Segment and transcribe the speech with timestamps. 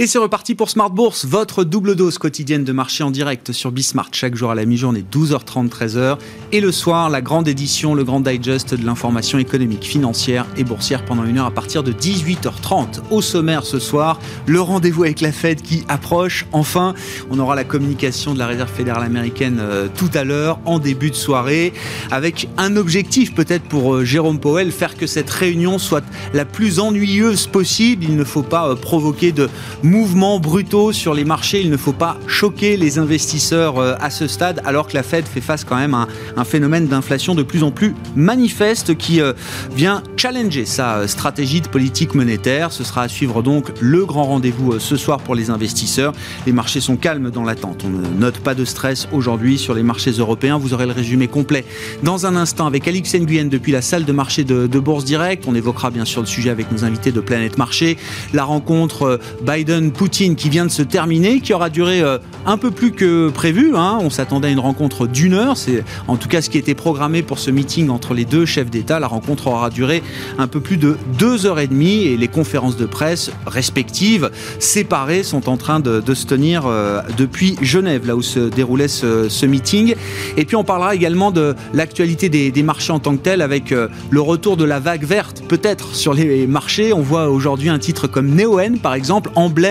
[0.00, 3.72] Et c'est reparti pour Smart Bourse, votre double dose quotidienne de marché en direct sur
[3.72, 6.18] Bismart chaque jour à la mi-journée 12h30 13h
[6.52, 11.04] et le soir la grande édition, le grand digest de l'information économique, financière et boursière
[11.04, 13.00] pendant une heure à partir de 18h30.
[13.10, 16.46] Au sommaire ce soir, le rendez-vous avec la Fed qui approche.
[16.52, 16.94] Enfin,
[17.28, 21.10] on aura la communication de la Réserve fédérale américaine euh, tout à l'heure en début
[21.10, 21.72] de soirée
[22.12, 26.78] avec un objectif peut-être pour euh, Jérôme Powell, faire que cette réunion soit la plus
[26.78, 28.04] ennuyeuse possible.
[28.04, 29.48] Il ne faut pas euh, provoquer de
[29.88, 31.60] mouvements brutaux sur les marchés.
[31.60, 35.24] Il ne faut pas choquer les investisseurs euh, à ce stade, alors que la Fed
[35.24, 36.06] fait face quand même à
[36.36, 39.32] un, phénomène d'inflation de plus en plus manifeste qui euh,
[39.74, 42.70] vient challenger sa euh, stratégie de politique monétaire.
[42.70, 46.12] Ce sera à suivre donc le grand rendez-vous ce soir pour les investisseurs.
[46.46, 47.84] Les marchés sont calmes dans l'attente.
[47.84, 50.58] On ne note pas de stress aujourd'hui sur les marchés européens.
[50.58, 51.64] Vous aurez le résumé complet
[52.02, 55.44] dans un instant avec Alix Nguyen depuis la salle de marché de, Bourse Direct.
[55.46, 57.96] On évoquera bien sûr le sujet avec nos invités de Planète Marché.
[58.32, 62.70] La rencontre Biden Poutine qui vient de se terminer, qui aura duré euh, un peu
[62.70, 63.72] plus que prévu.
[63.76, 63.98] Hein.
[64.00, 65.56] On s'attendait à une rencontre d'une heure.
[65.56, 68.70] C'est en tout cas ce qui était programmé pour ce meeting entre les deux chefs
[68.70, 69.00] d'État.
[69.00, 70.02] La rencontre aura duré
[70.38, 75.22] un peu plus de deux heures et demie et les conférences de presse respectives, séparées,
[75.22, 79.94] sont en train de, se tenir euh, depuis Genève, là où se déroulait ce, meeting.
[80.36, 83.88] Et puis on parlera également de l'actualité des, marchés en tant que tel avec euh,
[84.10, 86.92] le retour de la vague verte, peut-être sur les marchés.
[86.92, 89.67] On voit aujourd'hui un titre comme Neoen, par exemple, emblème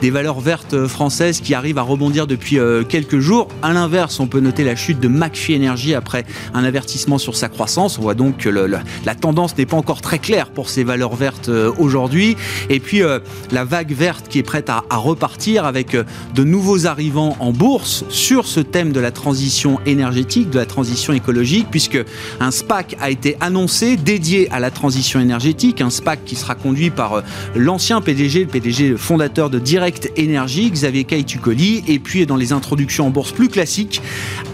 [0.00, 3.48] des valeurs vertes françaises qui arrivent à rebondir depuis euh, quelques jours.
[3.62, 7.48] À l'inverse, on peut noter la chute de McPhee Energy après un avertissement sur sa
[7.48, 7.98] croissance.
[7.98, 11.48] On voit donc que la tendance n'est pas encore très claire pour ces valeurs vertes
[11.48, 12.36] euh, aujourd'hui.
[12.68, 13.18] Et puis euh,
[13.50, 18.46] la vague verte qui est prête à, repartir avec de nouveaux arrivants en bourse sur
[18.46, 21.98] ce thème de la transition énergétique, de la transition écologique, puisque
[22.38, 26.90] un SPAC a été annoncé dédié à la transition énergétique, un SPAC qui sera conduit
[26.90, 27.22] par
[27.56, 33.06] l'ancien PDG, le PDG fondateur de Direct Énergie, Xavier Caïtucoli, et puis dans les introductions
[33.06, 34.02] en bourse plus classiques,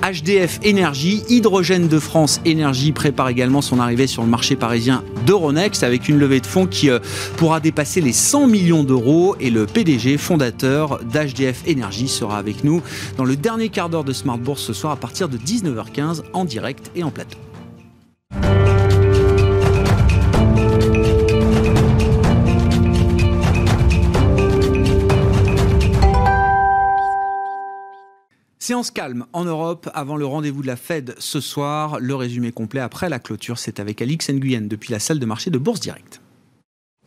[0.02, 5.82] HDF Énergie, Hydrogène de France Énergie prépare également son arrivée sur le marché parisien d'Euronext
[5.82, 7.00] avec une levée de fonds qui euh,
[7.36, 12.80] pourra dépasser les 100 millions d'euros et le PDG fondateur d'HDF Énergie sera avec nous
[13.16, 16.44] dans le dernier quart d'heure de Smart Bourse ce soir à partir de 19h15 en
[16.44, 17.38] direct et en plateau.
[28.68, 32.00] Séance calme en Europe avant le rendez-vous de la Fed ce soir.
[32.00, 35.48] Le résumé complet après la clôture, c'est avec Alix Nguyen depuis la salle de marché
[35.48, 36.20] de Bourse Directe.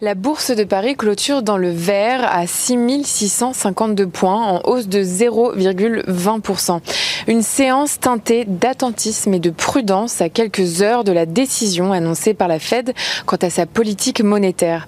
[0.03, 6.79] La bourse de Paris clôture dans le vert à 6652 points, en hausse de 0,20%.
[7.27, 12.47] Une séance teintée d'attentisme et de prudence à quelques heures de la décision annoncée par
[12.47, 12.95] la Fed
[13.27, 14.87] quant à sa politique monétaire.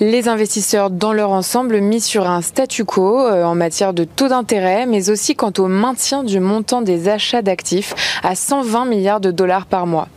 [0.00, 4.28] Les investisseurs dans leur ensemble mis sur un statu quo euh, en matière de taux
[4.28, 9.30] d'intérêt, mais aussi quant au maintien du montant des achats d'actifs à 120 milliards de
[9.30, 10.08] dollars par mois.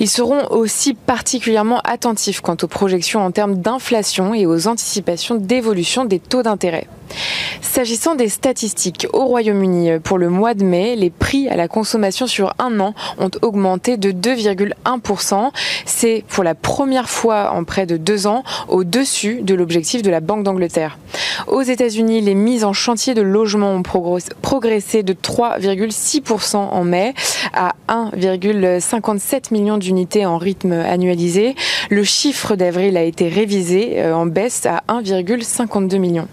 [0.00, 3.83] Ils seront aussi particulièrement attentifs quant aux projections en termes d'inflation
[4.34, 6.86] et aux anticipations d'évolution des taux d'intérêt.
[7.60, 12.26] S'agissant des statistiques, au Royaume-Uni, pour le mois de mai, les prix à la consommation
[12.26, 15.50] sur un an ont augmenté de 2,1%.
[15.84, 20.20] C'est pour la première fois en près de deux ans au-dessus de l'objectif de la
[20.20, 20.98] Banque d'Angleterre.
[21.46, 27.14] Aux États-Unis, les mises en chantier de logements ont progressé de 3,6% en mai
[27.52, 31.54] à 1,57 million d'unités en rythme annualisé.
[31.90, 36.28] Le chiffre d'avril a été révisé euh, en baisse à 1,52 million.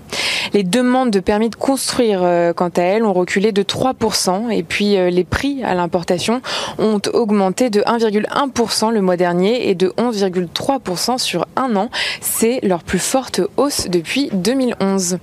[0.64, 4.52] Demandes de permis de construire, euh, quant à elles, ont reculé de 3%.
[4.52, 6.42] Et puis euh, les prix à l'importation
[6.80, 11.90] ont augmenté de 1,1% le mois dernier et de 11,3% sur un an.
[12.22, 15.18] C'est leur plus forte hausse depuis 2011.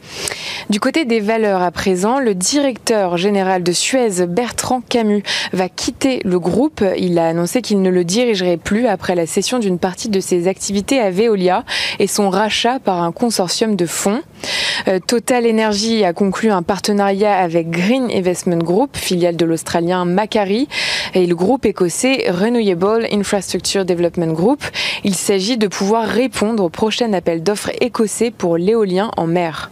[0.71, 6.21] Du côté des valeurs à présent, le directeur général de Suez, Bertrand Camus, va quitter
[6.25, 6.85] le groupe.
[6.97, 10.49] Il a annoncé qu'il ne le dirigerait plus après la cession d'une partie de ses
[10.49, 11.65] activités à Veolia
[11.99, 14.23] et son rachat par un consortium de fonds.
[14.87, 20.69] Euh, Total Energy a conclu un partenariat avec Green Investment Group, filiale de l'Australien Macquarie,
[21.15, 24.63] et le groupe écossais Renewable Infrastructure Development Group.
[25.05, 29.71] Il s'agit de pouvoir répondre au prochain appel d'offres écossais pour l'éolien en mer.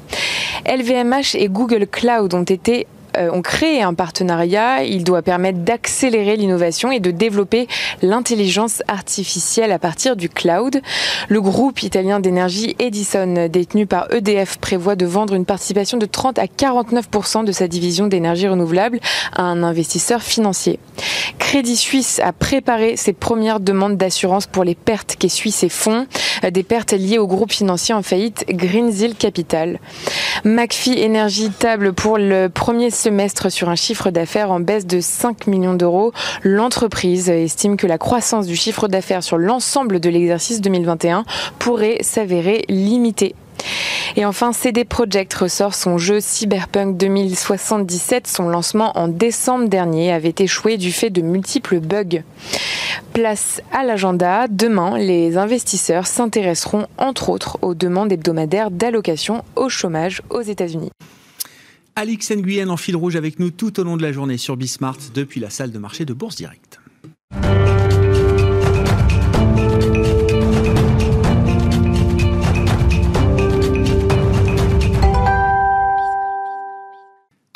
[0.67, 2.87] LVMH et Google Cloud ont été
[3.17, 4.85] ont créé un partenariat.
[4.85, 7.69] Il doit permettre d'accélérer l'innovation et de développer
[8.03, 10.81] l'intelligence artificielle à partir du cloud.
[11.29, 16.39] Le groupe italien d'énergie Edison, détenu par EDF, prévoit de vendre une participation de 30
[16.39, 19.01] à 49% de sa division d'énergie renouvelable
[19.33, 20.79] à un investisseur financier.
[21.39, 26.07] Crédit Suisse a préparé ses premières demandes d'assurance pour les pertes qu'essuient ses fonds,
[26.45, 29.79] euh, des pertes liées au groupe financier en faillite Greensill Capital.
[30.45, 32.91] McPhee Energy table pour le premier
[33.49, 36.13] sur un chiffre d'affaires en baisse de 5 millions d'euros.
[36.43, 41.25] L'entreprise estime que la croissance du chiffre d'affaires sur l'ensemble de l'exercice 2021
[41.61, 43.37] pourrait s'avérer limitée.
[44.17, 48.27] Et enfin, CD Projekt ressort son jeu Cyberpunk 2077.
[48.27, 52.23] Son lancement en décembre dernier avait échoué du fait de multiples bugs.
[53.13, 54.47] Place à l'agenda.
[54.49, 60.91] Demain, les investisseurs s'intéresseront entre autres aux demandes hebdomadaires d'allocation au chômage aux États-Unis.
[61.99, 64.99] Alix Nguyen en fil rouge avec nous tout au long de la journée sur Bismart
[65.15, 66.79] depuis la salle de marché de Bourse Directe.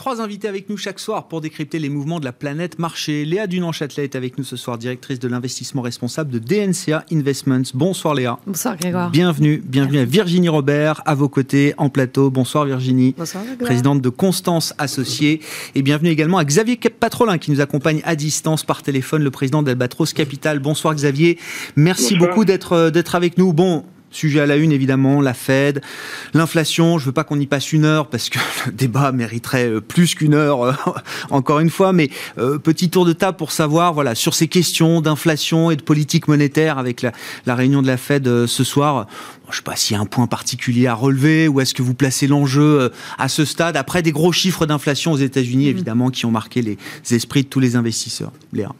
[0.00, 3.26] Trois invités avec nous chaque soir pour décrypter les mouvements de la planète marché.
[3.26, 7.70] Léa Dunan-Châtelet est avec nous ce soir, directrice de l'investissement responsable de DNCA Investments.
[7.74, 8.38] Bonsoir Léa.
[8.46, 9.10] Bonsoir Grégoire.
[9.10, 12.30] Bienvenue, bienvenue à Virginie Robert, à vos côtés en plateau.
[12.30, 13.14] Bonsoir Virginie.
[13.18, 13.66] Bonsoir Grégoire.
[13.66, 15.42] Présidente de Constance Associée.
[15.74, 19.62] Et bienvenue également à Xavier Patrolin qui nous accompagne à distance par téléphone, le président
[19.62, 20.60] d'Albatros Capital.
[20.60, 21.36] Bonsoir Xavier.
[21.76, 23.52] Merci beaucoup d'être d'être avec nous.
[23.52, 25.82] Bon, Sujet à la une, évidemment, la Fed,
[26.34, 26.98] l'inflation.
[26.98, 30.16] Je veux pas qu'on y passe une heure parce que le débat mériterait euh, plus
[30.16, 30.72] qu'une heure, euh,
[31.30, 31.92] encore une fois.
[31.92, 35.82] Mais euh, petit tour de table pour savoir, voilà, sur ces questions d'inflation et de
[35.82, 37.12] politique monétaire avec la,
[37.46, 39.06] la réunion de la Fed ce soir
[39.50, 41.82] je ne sais pas s'il y a un point particulier à relever, ou est-ce que
[41.82, 42.88] vous placez l'enjeu euh,
[43.18, 45.70] à ce stade, après des gros chiffres d'inflation aux États-Unis, mm.
[45.70, 46.78] évidemment, qui ont marqué les
[47.10, 48.72] esprits de tous les investisseurs Léa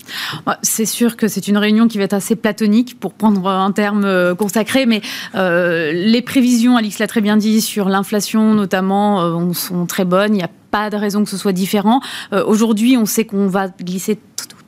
[0.62, 4.04] C'est sûr que c'est une réunion qui va être assez platonique, pour prendre un terme
[4.04, 5.02] euh, consacré, mais
[5.34, 10.34] euh, les prévisions, Alix l'a très bien dit, sur l'inflation notamment, sont très bonnes.
[10.34, 12.00] Il n'y a pas de raison que ce soit différent.
[12.32, 14.18] Aujourd'hui, on sait qu'on va glisser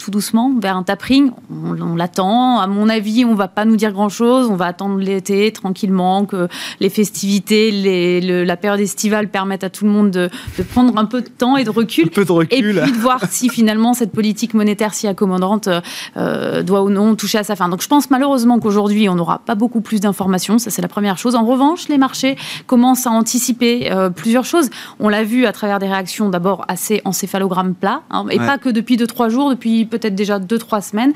[0.02, 1.30] tout doucement vers un tapering.
[1.50, 2.58] On, l'attend.
[2.58, 4.48] À mon avis, on va pas nous dire grand-chose.
[4.50, 6.48] On va attendre l'été tranquillement, que
[6.80, 10.30] les festivités, les, la période estivale permettent à tout le monde de,
[10.70, 12.06] prendre un peu de temps et de recul.
[12.06, 12.78] Un peu de recul.
[12.78, 15.68] Et puis de voir si finalement cette politique monétaire si accommodante
[16.16, 17.68] euh, doit ou non toucher à sa fin.
[17.68, 20.58] Donc je pense malheureusement qu'aujourd'hui, on n'aura pas beaucoup plus d'informations.
[20.58, 21.36] Ça, c'est la première chose.
[21.36, 24.68] En revanche, les marchés commencent à anticiper euh, plusieurs choses.
[24.98, 28.68] On l'a vu à travers des réactions d'abord assez encéphalogramme plat, hein, et pas que
[28.68, 31.12] depuis 2-3 jours, depuis peut-être déjà 2-3 semaines,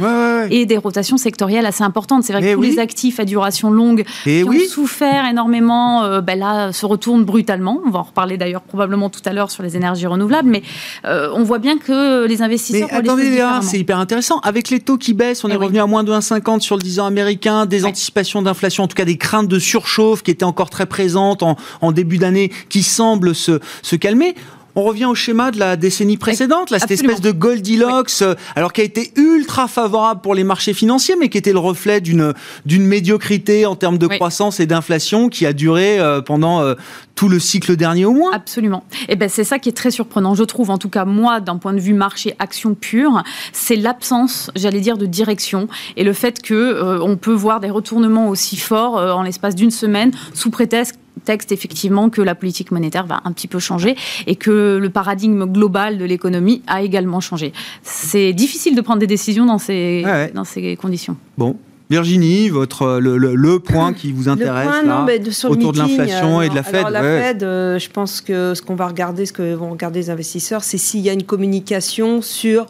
[0.50, 2.24] et des rotations sectorielles assez importantes.
[2.24, 5.24] C'est vrai que eh tous les actifs à duration longue et eh qui ont souffert
[5.26, 7.80] énormément, euh, ben là, se retournent brutalement.
[7.86, 10.62] On va en reparler d'ailleurs probablement tout à l'heure sur les énergies renouvelables, mais
[11.06, 12.88] euh, on voit bien que les investisseurs...
[12.92, 14.38] Mais attendez, c'est hyper intéressant.
[14.40, 16.82] Avec les taux qui baissent, on eh est revenu à moins de 1,50 sur le
[16.82, 20.44] 10 ans américain, des anticipations d'inflation, en tout cas des craintes de surchauffe qui étaient
[20.44, 24.34] encore très présentes en, en début d'année, qui semblent se, se calmer
[24.76, 28.74] on revient au schéma de la décennie précédente, là, cette espèce de Goldilocks, euh, alors
[28.74, 32.34] qui a été ultra favorable pour les marchés financiers, mais qui était le reflet d'une
[32.66, 36.74] d'une médiocrité en termes de croissance et d'inflation qui a duré euh, pendant euh,
[37.14, 38.32] tout le cycle dernier au moins.
[38.32, 38.84] Absolument.
[39.08, 40.68] Et eh ben c'est ça qui est très surprenant, je trouve.
[40.70, 44.98] En tout cas, moi, d'un point de vue marché action pure, c'est l'absence, j'allais dire,
[44.98, 49.54] de direction et le fait que on peut voir des retournements aussi forts en l'espace
[49.54, 53.96] d'une semaine sous prétexte texte effectivement que la politique monétaire va un petit peu changer
[54.26, 57.52] et que le paradigme global de l'économie a également changé.
[57.82, 60.04] C'est difficile de prendre des décisions dans ces,
[60.34, 61.16] dans ces conditions.
[61.38, 61.56] Bon,
[61.88, 65.06] Virginie, votre le, le, point qui vous intéresse là,
[65.48, 66.88] autour de l'inflation et de la Fed.
[66.90, 70.10] la Fed, euh, je pense que ce qu'on va regarder, ce que vont regarder les
[70.10, 72.66] investisseurs, c'est s'il y a une communication sur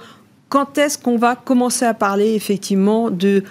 [0.50, 3.42] quand est-ce qu'on va commencer à parler effectivement de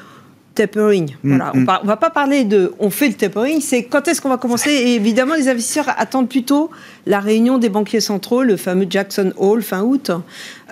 [0.55, 1.15] tapering.
[1.23, 1.51] Mm, voilà.
[1.53, 1.67] Mm.
[1.81, 4.37] On ne va pas parler de on fait le tapering, c'est quand est-ce qu'on va
[4.37, 4.71] commencer?
[4.71, 6.71] Et évidemment, les investisseurs attendent plutôt
[7.05, 10.11] la réunion des banquiers centraux, le fameux Jackson Hole fin août,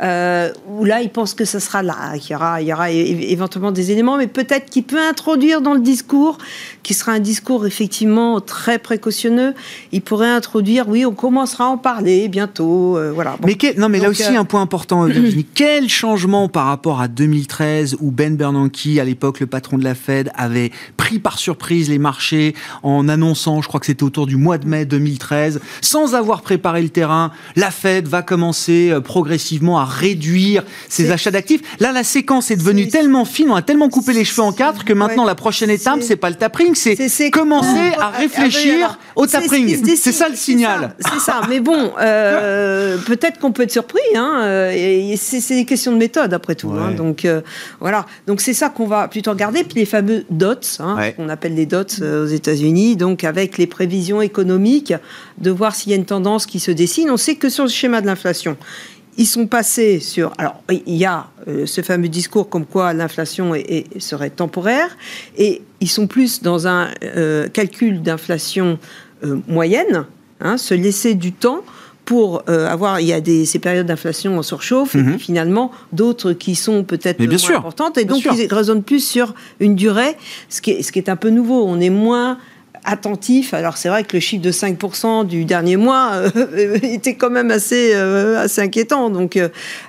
[0.01, 2.89] euh, où là, ils pensent que ce sera là, qu'il y aura, il y aura
[2.89, 6.37] éventuellement des éléments, mais peut-être qu'il peut introduire dans le discours,
[6.83, 9.53] qui sera un discours effectivement très précautionneux,
[9.91, 13.37] il pourrait introduire, oui, on commencera à en parler bientôt, euh, voilà.
[13.45, 15.45] Mais non, mais là aussi euh, un point important, Virginie.
[15.55, 19.85] Quel changement par rapport à 2013 où Ben Bernanke, à l'époque le patron patron de
[19.85, 24.27] la Fed, avait pris par surprise les marchés en annonçant, je crois que c'était autour
[24.27, 28.99] du mois de mai 2013, sans avoir préparé le terrain, la Fed va commencer euh,
[28.99, 31.61] progressivement à réduire ses achats d'actifs.
[31.79, 34.83] Là, la séquence est devenue tellement fine, on a tellement coupé les cheveux en quatre
[34.83, 39.95] que maintenant la prochaine étape, c'est pas le tapering, c'est commencer à réfléchir au tapering.
[39.95, 40.95] C'est ça le signal.
[40.99, 41.41] C'est ça.
[41.49, 43.99] Mais bon, euh, peut-être qu'on peut être surpris.
[44.15, 46.71] Hein, euh, c'est des questions de méthode après tout.
[46.71, 47.27] Hein, donc
[47.79, 48.05] voilà.
[48.27, 49.63] Donc c'est ça qu'on va plutôt regarder.
[49.63, 54.21] Puis les fameux dots, hein, qu'on appelle les dots aux États-Unis, donc avec les prévisions
[54.21, 54.93] économiques,
[55.37, 57.09] de voir s'il y a une tendance qui se dessine.
[57.09, 58.57] On sait que sur le schéma de l'inflation,
[59.17, 60.33] ils sont passés sur.
[60.37, 63.53] Alors, il y a euh, ce fameux discours comme quoi l'inflation
[63.99, 64.97] serait temporaire,
[65.37, 68.79] et ils sont plus dans un euh, calcul d'inflation
[69.23, 70.05] euh, moyenne,
[70.41, 71.61] hein, se laisser du temps
[72.05, 75.17] pour avoir, il y a des, ces périodes d'inflation en surchauffe, et mhm.
[75.17, 80.17] finalement d'autres qui sont peut-être moins importantes, et donc ils raisonnent plus sur une durée,
[80.49, 81.63] ce qui, est, ce qui est un peu nouveau.
[81.65, 82.39] On est moins
[82.85, 83.53] attentif.
[83.53, 87.51] Alors c'est vrai que le chiffre de 5% du dernier mois euh, était quand même
[87.51, 89.09] assez, euh, assez inquiétant.
[89.09, 89.39] Donc,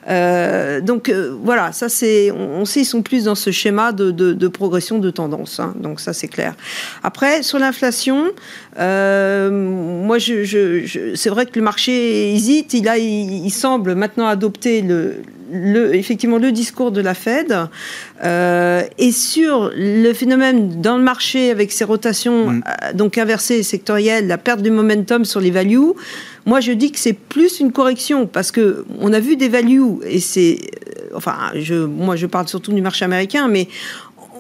[0.09, 1.11] euh, donc
[1.43, 5.61] voilà, ça c'est, on, sait ils sont plus dans ce schéma de, progression de tendance.
[5.61, 5.75] Hein.
[5.79, 6.55] donc ça c'est clair.
[7.03, 8.31] Après sur l'inflation,
[8.77, 12.75] moi je, c'est vrai que le marché hésite.
[12.75, 17.57] Il a, il semble maintenant adopter le, le, effectivement le discours de la Fed
[18.25, 22.65] euh, et sur le phénomène dans le marché avec ses rotations mm.
[22.67, 25.93] euh, donc inversées sectorielles, la perte de momentum sur les values.
[26.47, 29.99] Moi, je dis que c'est plus une correction parce que on a vu des values
[30.07, 33.69] et c'est, euh, enfin, je, moi, je parle surtout du marché américain, mais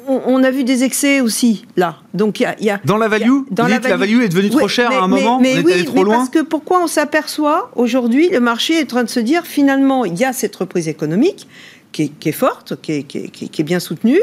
[0.07, 1.97] on, a vu des excès aussi là.
[2.13, 5.05] Donc il y, a dans la value, dans la, value est devenue trop chère à
[5.05, 6.19] un moment, mais, on oui, trop loin.
[6.19, 10.05] Parce que pourquoi on s'aperçoit aujourd'hui, le marché est en train de se dire finalement
[10.05, 11.47] il y a cette reprise économique
[11.95, 14.21] qui est, forte, qui est, qui, est, bien soutenue.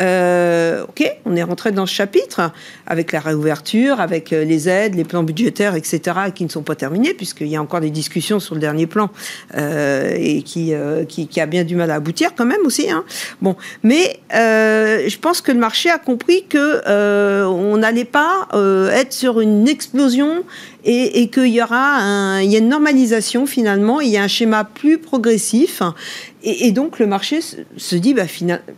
[0.00, 2.50] Euh, ok, on est rentré dans ce chapitre
[2.88, 6.00] avec la réouverture, avec euh, les aides, les plans budgétaires, etc.,
[6.34, 9.08] qui ne sont pas terminés, puisqu'il y a encore des discussions sur le dernier plan
[9.56, 10.74] euh, et qui,
[11.08, 12.90] qui, a bien du mal à aboutir quand même aussi.
[12.90, 13.04] Hein.
[13.40, 18.48] Bon, mais je pense que le marché a compris que on n'allait pas
[18.92, 20.44] être sur une explosion
[20.84, 24.22] et, et qu'il y aura un, il y a une normalisation finalement, il y a
[24.22, 25.82] un schéma plus progressif
[26.44, 27.40] et, donc le marché
[27.76, 28.24] se dit, bah,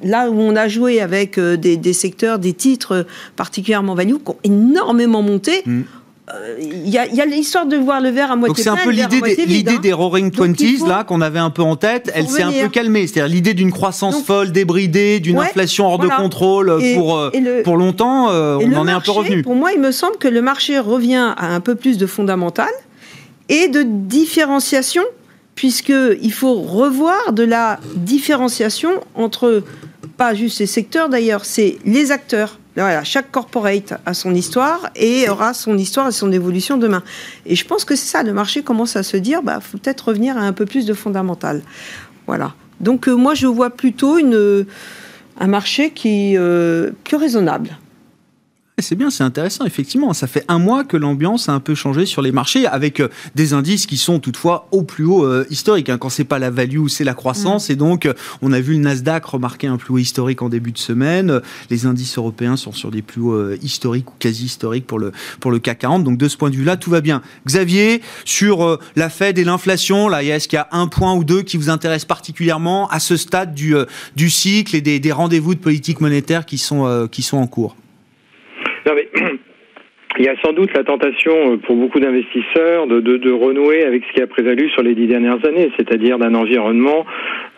[0.02, 3.06] là où on a joué avec euh, des, secteurs, des titres
[3.36, 5.62] particulièrement value qui ont énormément monté.
[5.64, 5.82] Mm.
[6.32, 8.72] Euh, il y a, l'histoire de voir le verre à moitié plein.
[8.72, 9.20] Donc c'est un peu l'idée
[9.62, 9.78] des, hein.
[9.82, 12.10] des Roaring Twenties là qu'on avait un peu en tête.
[12.14, 13.06] Elle s'est un peu calmée.
[13.06, 17.30] C'est-à-dire l'idée d'une croissance folle, débridée, d'une inflation hors de contrôle pour euh,
[17.62, 18.28] pour longtemps.
[18.28, 19.42] on en est un peu revenu.
[19.42, 22.70] Pour moi, il me semble que le marché revient à un peu plus de fondamental
[23.50, 25.02] et de différenciation
[25.54, 29.62] puisqu'il faut revoir de la différenciation entre,
[30.16, 32.58] pas juste les secteurs d'ailleurs, c'est les acteurs.
[32.76, 37.02] Voilà, chaque corporate a son histoire et aura son histoire et son évolution demain.
[37.46, 40.08] Et je pense que c'est ça, le marché commence à se dire, bah, faut peut-être
[40.08, 41.62] revenir à un peu plus de fondamental.
[42.26, 42.54] Voilà.
[42.80, 44.66] Donc euh, moi, je vois plutôt une,
[45.38, 47.70] un marché qui est euh, plus raisonnable.
[48.80, 50.12] C'est bien, c'est intéressant, effectivement.
[50.14, 53.08] Ça fait un mois que l'ambiance a un peu changé sur les marchés, avec euh,
[53.36, 55.90] des indices qui sont toutefois au plus haut euh, historique.
[55.90, 55.96] Hein.
[55.96, 57.68] Quand c'est pas la value, c'est la croissance.
[57.68, 57.72] Mm.
[57.72, 60.72] Et donc, euh, on a vu le Nasdaq remarquer un plus haut historique en début
[60.72, 61.40] de semaine.
[61.70, 65.52] Les indices européens sont sur des plus hauts historiques ou quasi historiques pour le, pour
[65.52, 66.02] le CAC 40.
[66.02, 67.22] Donc, de ce point de vue-là, tout va bien.
[67.46, 71.42] Xavier, sur la Fed et l'inflation, là, est-ce qu'il y a un point ou deux
[71.42, 73.76] qui vous intéressent particulièrement à ce stade du,
[74.16, 77.76] du cycle et des, des rendez-vous de politique monétaire qui sont, qui sont en cours?
[78.84, 79.33] Non
[80.18, 83.84] il y a sans doute la tentation euh, pour beaucoup d'investisseurs de, de, de, renouer
[83.84, 87.04] avec ce qui a prévalu sur les dix dernières années, c'est-à-dire d'un environnement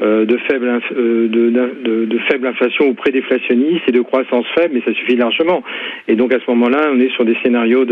[0.01, 4.83] euh, de, faible, euh, de, de, faible inflation ou pré-déflationniste et de croissance faible, mais
[4.85, 5.63] ça suffit largement.
[6.09, 7.85] Et donc à ce moment-là, on est sur des scénarios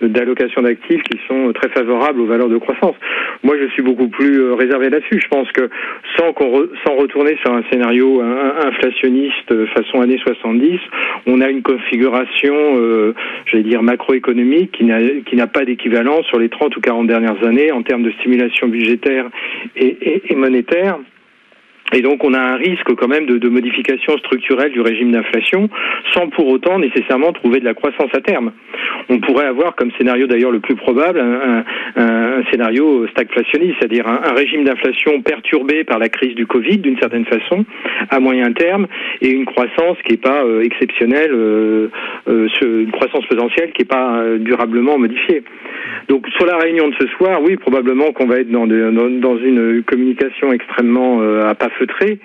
[0.00, 2.96] d'allocation d'actifs qui sont très favorables aux valeurs de croissance.
[3.42, 5.20] Moi, je suis beaucoup plus réservé là-dessus.
[5.20, 5.68] Je pense que
[6.16, 10.78] sans, qu'on sans retourner sur un scénario inflationniste façon années 70,
[11.26, 13.14] on a une configuration, euh,
[13.46, 17.82] j'allais dire, macroéconomique qui n'a pas d'équivalent sur les 30 ou 40 dernières années en
[17.82, 19.26] termes de stimulation budgétaire
[19.76, 20.98] et, et monétaire.
[21.92, 25.68] Et donc on a un risque quand même de, de modification structurelle du régime d'inflation
[26.14, 28.52] sans pour autant nécessairement trouver de la croissance à terme.
[29.08, 31.64] On pourrait avoir comme scénario d'ailleurs le plus probable un,
[31.96, 36.98] un, un scénario stagflationniste, c'est-à-dire un, régime d'inflation perturbé par la crise du Covid d'une
[36.98, 37.64] certaine façon
[38.08, 38.86] à moyen terme
[39.20, 41.88] et une croissance qui n'est pas euh, exceptionnelle, euh,
[42.28, 45.42] euh, une croissance potentielle qui n'est pas euh, durablement modifiée.
[46.08, 49.10] Donc sur la réunion de ce soir, oui, probablement qu'on va être dans, de, dans,
[49.10, 52.20] dans, une communication extrêmement à pas feutré.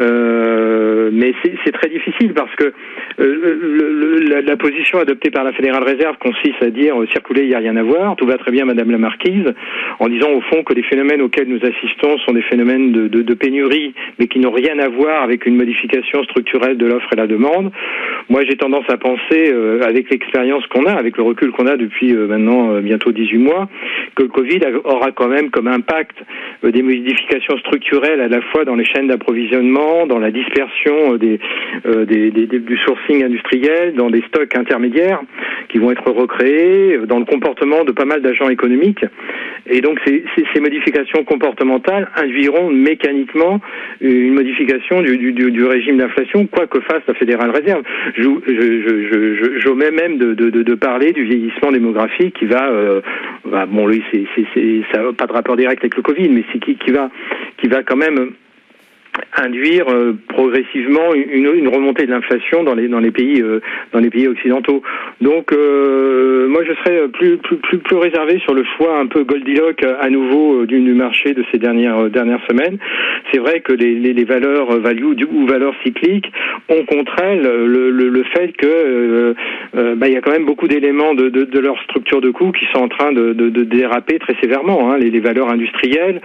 [0.00, 1.32] Euh, mais
[1.64, 2.72] c'est très difficile parce que euh,
[3.18, 7.54] le, la, position adoptée par la Fédérale Réserve consiste à dire euh, circuler, il n'y
[7.54, 9.54] a rien à voir, tout va très bien, Madame la Marquise,
[9.98, 13.22] en disant au fond que les phénomènes auxquels nous assistons sont des phénomènes de, de,
[13.22, 17.16] de pénurie, mais qui n'ont rien à voir avec une modification structurelle de l'offre et
[17.16, 17.72] la demande.
[18.28, 21.76] Moi, j'ai tendance à penser, euh, avec l'expérience qu'on a, avec le recul qu'on a
[21.76, 23.68] depuis maintenant bientôt 18 mois,
[24.14, 26.16] que le Covid aura quand même comme impact
[26.62, 31.38] des modifications structurelles à la fois dans les chaînes d'approvisionnement, dans la dispersion des,
[31.84, 35.20] des, des, du sourcing industriel, dans des stocks intermédiaires
[35.68, 39.04] qui vont être recréés, dans le comportement de pas mal d'agents économiques.
[39.66, 40.24] Et donc ces,
[40.60, 43.60] modifications comportementales induiront mécaniquement
[44.00, 47.82] une modification du, régime d'inflation, quoi que fasse la Fédérale Réserve.
[48.16, 53.00] J'omets je, même de, parler du vieillissement démographique qui va, euh,
[53.68, 54.02] bon lui
[54.92, 57.10] ça n'a pas de rapport direct avec le Covid, mais c'est qui va
[57.58, 58.32] qui va quand même
[59.36, 63.60] induire euh, progressivement une, remontée de l'inflation dans les dans les pays euh,
[63.92, 64.82] dans les pays occidentaux.
[65.20, 69.24] Donc euh, moi je serais plus, plus plus plus réservé sur le choix un peu
[69.24, 72.78] Goldilocks à nouveau du, marché de ces dernières dernières semaines.
[73.32, 76.30] C'est vrai que les, les, valeurs value ou valeurs cycliques
[76.68, 79.34] ont contre elles le, le, le fait que
[79.74, 82.64] bah, il y a quand même beaucoup d'éléments de, de, leur structure de coûts qui
[82.72, 84.90] sont en train de, de, de déraper très sévèrement.
[84.90, 84.98] Hein.
[84.98, 86.20] Les, les, valeurs industrielles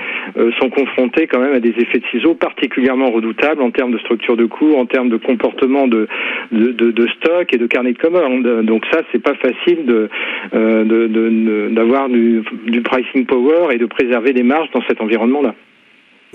[0.59, 4.37] sont confrontées quand même à des effets de ciseaux particuliers redoutable en termes de structure
[4.37, 6.07] de coûts, en termes de comportement de,
[6.51, 8.65] stock et de carnet de commandes.
[8.65, 10.09] Donc ça, c'est pas facile
[10.53, 15.53] euh, d'avoir du, du pricing power et de préserver des marges dans cet environnement-là.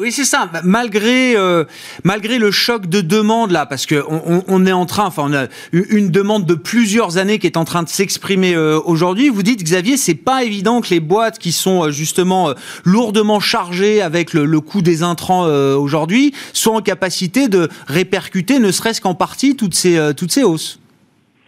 [0.00, 0.48] Oui, c'est ça.
[0.62, 1.64] Malgré euh,
[2.04, 5.34] malgré le choc de demande là, parce que on, on, est en train, enfin, on
[5.34, 9.28] a une demande de plusieurs années qui est en train de s'exprimer euh, aujourd'hui.
[9.28, 14.00] Vous dites, Xavier, c'est pas évident que les boîtes qui sont euh, justement lourdement chargées
[14.00, 19.14] avec le, le coût des intrants aujourd'hui soient en capacité de répercuter, ne serait-ce qu'en
[19.14, 20.78] partie, toutes ces toutes ces hausses.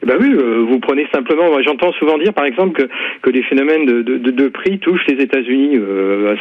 [0.06, 1.60] Ben oui, euh, vous prenez simplement.
[1.62, 2.88] J'entends souvent dire, par exemple, que,
[3.20, 5.76] que les phénomènes de, de, de prix touchent les États-Unis.
[5.76, 6.34] Euh,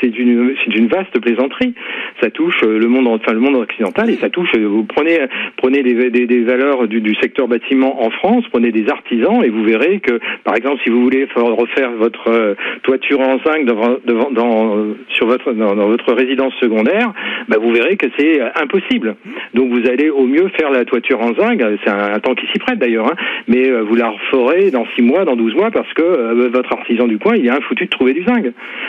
[0.00, 1.74] c'est d'une une vaste plaisanterie.
[2.20, 4.50] Ça touche euh, le monde, enfin le monde occidental, et ça touche.
[4.56, 5.18] Euh, vous prenez
[5.56, 9.48] prenez des, des, des valeurs du, du, secteur bâtiment en France, prenez des artisans, et
[9.48, 14.30] vous verrez que, par exemple, si vous voulez refaire votre toiture en zinc devant, devant,
[14.30, 17.12] dans, sur votre dans, dans, votre résidence secondaire,
[17.48, 19.16] ben vous verrez que c'est impossible.
[19.54, 21.62] Donc vous allez au mieux faire la toiture en zinc.
[21.82, 23.14] C'est un, un temps qui s'y prête d'ailleurs Hein.
[23.48, 26.72] mais euh, vous la referez dans 6 mois, dans 12 mois, parce que euh, votre
[26.72, 28.46] artisan du coin, il est un foutu de trouver du zinc.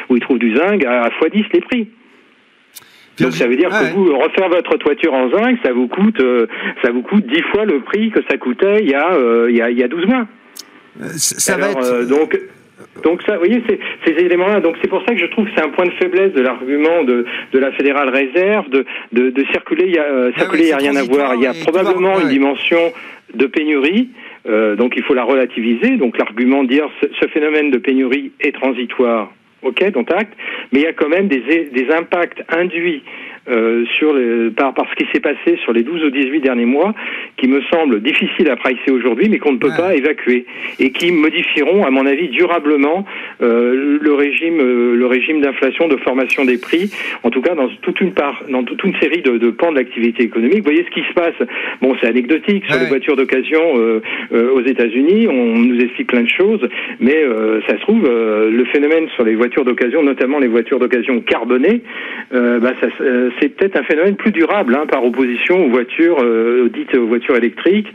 [0.10, 1.88] Ou il trouve du zinc à x10 les prix.
[3.20, 6.46] Donc ça veut dire que vous refaire votre toiture en zinc, ça vous coûte euh,
[6.84, 9.18] ça vous coûte 10 fois le prix que ça coûtait il y a
[9.50, 10.28] il, y a, il y a 12 mois.
[11.16, 12.08] ça va être...
[12.08, 12.40] donc
[13.04, 13.62] donc ça, vous voyez,
[14.06, 14.60] ces éléments-là.
[14.60, 17.04] Donc c'est pour ça que je trouve que c'est un point de faiblesse de l'argument
[17.04, 19.86] de, de la fédérale réserve de, de, de circuler.
[19.88, 21.36] Il y a, circuler, il y a rien à voir.
[21.36, 22.80] Il y a probablement une dimension
[23.34, 24.10] de pénurie.
[24.48, 25.98] Euh, donc il faut la relativiser.
[25.98, 30.34] Donc l'argument de dire ce, ce phénomène de pénurie est transitoire, ok, contact,
[30.72, 33.04] mais il y a quand même des, des impacts induits
[33.50, 36.66] euh, sur les, par, par ce qui s'est passé sur les 12 ou 18 derniers
[36.66, 36.94] mois,
[37.38, 40.46] qui me semble difficile à pricer aujourd'hui, mais qu'on ne peut pas évacuer,
[40.80, 43.06] et qui modifieront, à mon avis, durablement
[43.42, 46.92] euh, le régime, euh, le régime d'inflation, de formation des prix,
[47.24, 49.78] en tout cas dans toute une part, dans toute une série de, de pans de
[49.78, 50.60] l'activité économique.
[50.60, 51.36] Vous voyez ce qui se passe.
[51.82, 54.02] Bon, c'est anecdotique sur les voitures d'occasion euh,
[54.34, 55.28] euh, aux États-Unis.
[55.28, 56.68] On nous explique plein de choses,
[57.00, 57.16] mais
[57.68, 61.82] ça se trouve le phénomène sur les voitures d'occasion, notamment les voitures d'occasion carbonées,
[62.32, 62.88] bah, ça,
[63.40, 67.36] c'est peut-être un phénomène plus durable hein, par opposition aux voitures euh, dites aux voitures
[67.36, 67.88] électriques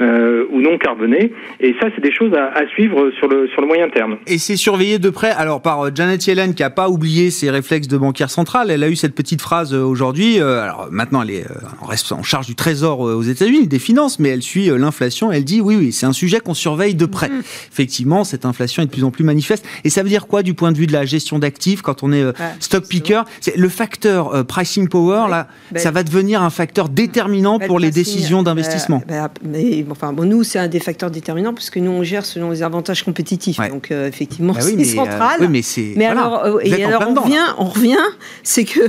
[0.00, 1.32] euh, ou non carbonées.
[1.60, 4.18] Et ça, c'est des choses à, à, suivre sur le sur le moyen terme.
[4.26, 5.30] Et c'est surveillé de près.
[5.30, 8.82] Alors par euh, Janet Yellen qui a pas oublié ses réflexes de banquière centrale, elle
[8.82, 10.40] a eu cette petite phrase euh, aujourd'hui.
[10.40, 11.44] alors maintenant, elle est
[11.80, 15.32] en, en charge du Trésor aux États-Unis, des finances, mais elle suit l'inflation.
[15.32, 17.28] Elle dit oui, oui, c'est un sujet qu'on surveille de près.
[17.28, 17.42] Mmh.
[17.72, 19.66] Effectivement, cette inflation est de plus en plus manifeste.
[19.84, 22.12] Et ça veut dire quoi du point de vue de la gestion d'actifs quand on
[22.12, 22.24] est
[22.60, 23.22] stock picker?
[23.40, 27.90] C'est le facteur pricing power, là, ben, ça va devenir un facteur déterminant pour les
[27.90, 29.02] décisions d'investissement.
[29.06, 32.50] Ben, mais, enfin, bon, nous, c'est un des facteurs déterminants puisque nous, on gère selon
[32.50, 33.58] les avantages compétitifs.
[33.70, 35.42] Donc, euh, effectivement, c'est central.
[35.42, 37.96] Euh, oui, mais alors, euh, et alors on, revient, on revient,
[38.42, 38.80] c'est que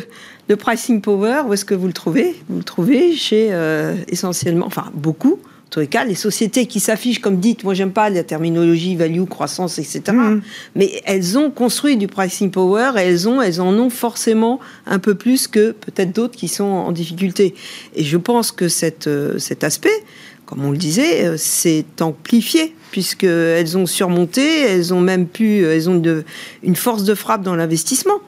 [0.47, 2.35] le pricing power, où est-ce que vous le trouvez?
[2.49, 3.51] Vous le trouvez chez
[4.07, 8.09] essentiellement, enfin beaucoup, tous les cas, les sociétés qui s'affichent comme dites, moi j'aime pas
[8.09, 10.01] la terminologie value, croissance, etc.
[10.11, 10.41] Mm.
[10.75, 14.99] Mais elles ont construit du pricing power et elles ont, elles en ont forcément un
[14.99, 17.53] peu plus que peut-être d'autres qui sont en difficulté.
[17.95, 20.03] Et je pense que cette, euh, cet aspect,
[20.45, 25.89] comme on le disait, euh, s'est amplifié puisqu'elles ont surmonté, elles ont même pu, elles
[25.89, 26.23] ont de,
[26.63, 28.19] une force de frappe dans l'investissement.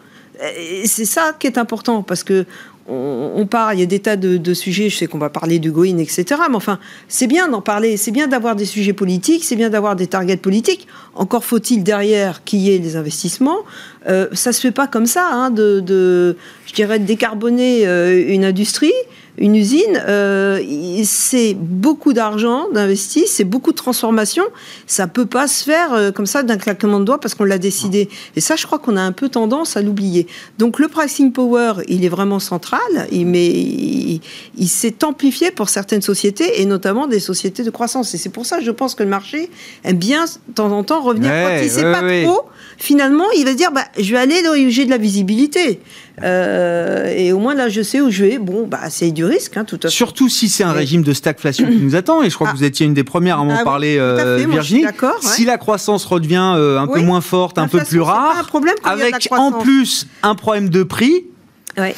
[0.85, 2.45] C'est ça qui est important parce que
[2.87, 5.71] on, part, il y a des tas de, sujets, je sais qu'on va parler du
[5.71, 6.25] Green, etc.
[6.49, 9.95] Mais enfin, c'est bien d'en parler, c'est bien d'avoir des sujets politiques, c'est bien d'avoir
[9.95, 10.87] des targets politiques.
[11.15, 13.59] Encore faut-il derrière qu'il y ait des investissements.
[14.07, 18.45] Euh, ça se fait pas comme ça, hein, de, je dirais, de décarboner euh, une
[18.45, 18.93] industrie
[19.37, 20.61] une usine, euh,
[21.03, 24.43] c'est beaucoup d'argent d'investi, c'est beaucoup de transformation.
[24.87, 27.57] Ça peut pas se faire euh, comme ça d'un claquement de doigts parce qu'on l'a
[27.57, 28.09] décidé.
[28.35, 30.27] Et ça, je crois qu'on a un peu tendance à l'oublier.
[30.57, 32.79] Donc le pricing power, il est vraiment central,
[33.11, 38.13] mais il, s'est amplifié pour certaines sociétés et notamment des sociétés de croissance.
[38.13, 39.49] Et c'est pour ça, que je pense que le marché
[39.83, 42.43] aime bien de temps en temps revenir quand il sait pas trop.
[42.81, 45.81] Finalement, il va se dire, bah, je vais aller là où j'ai de la visibilité.
[46.23, 48.37] Euh, et au moins là, je sais où je vais.
[48.39, 49.95] Bon, bah, c'est du risque, hein, tout à fait.
[49.95, 52.23] Surtout si c'est un régime de stagflation qui nous attend.
[52.23, 52.57] Et je crois que ah.
[52.57, 54.83] vous étiez une des premières à m'en ah parler, euh, Virginie.
[55.21, 58.75] Si la croissance redevient euh, un peu moins forte, un peu plus rare, un problème
[58.83, 61.25] avec en plus un problème de prix.
[61.77, 61.95] Ouais.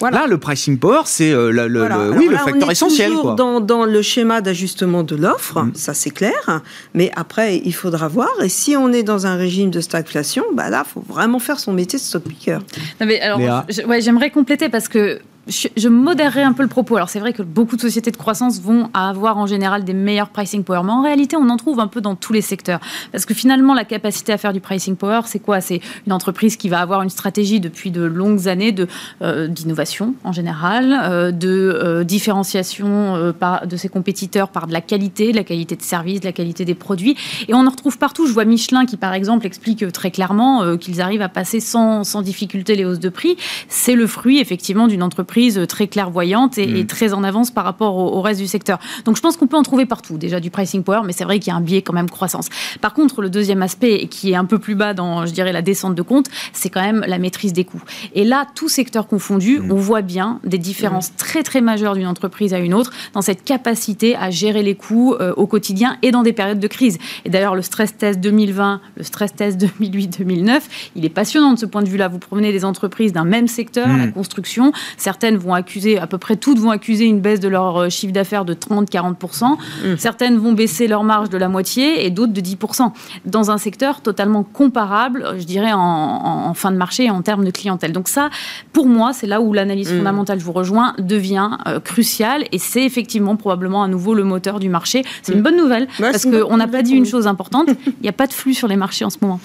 [0.00, 3.10] Là, le pricing power, c'est euh, le, oui, le facteur on est essentiel.
[3.10, 5.72] Toujours Dans, dans, le schéma d'ajustement de l'offre, mm.
[5.74, 6.62] ça c'est clair.
[6.94, 8.30] Mais après, il faudra voir.
[8.42, 11.58] Et si on est dans un régime de stagflation, bah là, il faut vraiment faire
[11.58, 12.58] son métier de stock picker.
[13.00, 13.64] alors,
[14.00, 16.96] j'aimerais compléter parce que je, modérerai un peu le propos.
[16.96, 20.30] Alors c'est vrai que beaucoup de sociétés de croissance vont avoir en général des meilleurs
[20.30, 22.80] pricing power, mais en réalité on en trouve un peu dans tous les secteurs.
[23.12, 25.60] Parce que finalement la capacité à faire du pricing power, c'est quoi?
[25.60, 28.74] C'est une entreprise qui va avoir une stratégie depuis de longues années
[29.22, 35.32] euh, d'innovation en général, euh, de euh, différenciation de ses compétiteurs par de la qualité,
[35.32, 37.16] de la qualité de service, de la qualité des produits.
[37.48, 38.26] Et on en retrouve partout.
[38.26, 42.22] Je vois Michelin qui par exemple explique très clairement qu'ils arrivent à passer sans, sans
[42.22, 43.36] difficulté les hausses de prix.
[43.68, 45.33] C'est le fruit effectivement d'une entreprise
[45.66, 46.86] très clairvoyante et, mm.
[46.86, 48.78] très en avance par rapport au, reste du secteur.
[49.04, 51.38] Donc je pense qu'on peut en trouver partout, déjà du pricing power, mais c'est vrai
[51.38, 52.48] qu'il y a un biais quand même croissance.
[52.80, 55.62] Par contre, le deuxième aspect, qui est un peu plus bas dans, je dirais, la
[55.62, 57.82] descente de compte, c'est quand même la maîtrise des coûts.
[58.14, 59.72] Et là, tout secteur confondu, mm.
[59.72, 61.16] on voit bien des différences mm.
[61.16, 65.14] très très majeures d'une entreprise à une autre dans cette capacité à gérer les coûts
[65.14, 66.98] euh, au quotidien et dans des périodes de crise.
[67.24, 70.60] Et d'ailleurs, le stress test 2020, le stress test 2008-2009,
[70.96, 72.08] il est passionnant de ce point de vue-là.
[72.08, 76.36] Vous promenez des entreprises d'un même secteur, la construction, certaines vont accuser, à peu près
[76.36, 79.44] toutes vont accuser une baisse de leur euh, chiffre d'affaires de 30-40%.
[79.44, 79.56] Mmh.
[79.96, 82.92] Certaines vont baisser leur marge de la moitié et d'autres de 10%.
[83.24, 87.92] Dans un secteur totalement comparable, je dirais, en, fin de marché en termes de clientèle.
[87.92, 88.30] Donc ça,
[88.72, 89.98] pour moi, c'est là où l'analyse mmh.
[89.98, 94.60] fondamentale, je vous rejoins, devient euh, cruciale et c'est effectivement probablement à nouveau le moteur
[94.60, 95.02] du marché.
[95.22, 95.42] C'est une mmh.
[95.42, 98.32] bonne nouvelle parce qu'on n'a pas dit une chose importante, il n'y a pas de
[98.32, 99.40] flux sur les marchés en ce moment.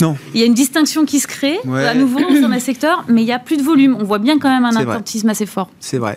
[0.00, 0.16] Non.
[0.34, 3.24] Il y a une distinction qui se crée à nouveau dans un secteur, mais il
[3.24, 3.96] n'y a plus de volume.
[3.98, 5.70] On voit bien quand même un attentisme assez fort.
[5.80, 6.16] C'est vrai.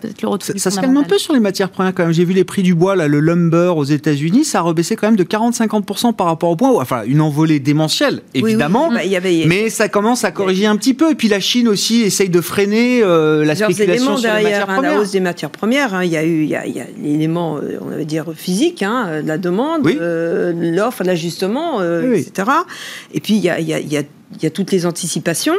[0.57, 2.13] ça, se calme un peu sur les matières premières quand même.
[2.13, 5.07] J'ai vu les prix du bois, là, le lumber aux États-Unis, ça a rebaissé quand
[5.07, 6.81] même de 40-50% par rapport au bois.
[6.81, 8.89] Enfin, une envolée démentielle, évidemment.
[8.91, 8.99] Bah,
[9.47, 11.11] mais ça commence à corriger un petit peu.
[11.11, 14.93] Et puis la Chine aussi essaye de freiner euh, la spéculation sur les matières premières.
[14.93, 16.03] la hausse des matières premières, hein.
[16.03, 16.63] il y a eu il y a,
[17.01, 22.49] l'élément, euh, on va dire, physique, hein, la demande, euh, l'offre, l'ajustement, etc.
[23.13, 25.55] Et puis il y a il y a, toutes les anticipations.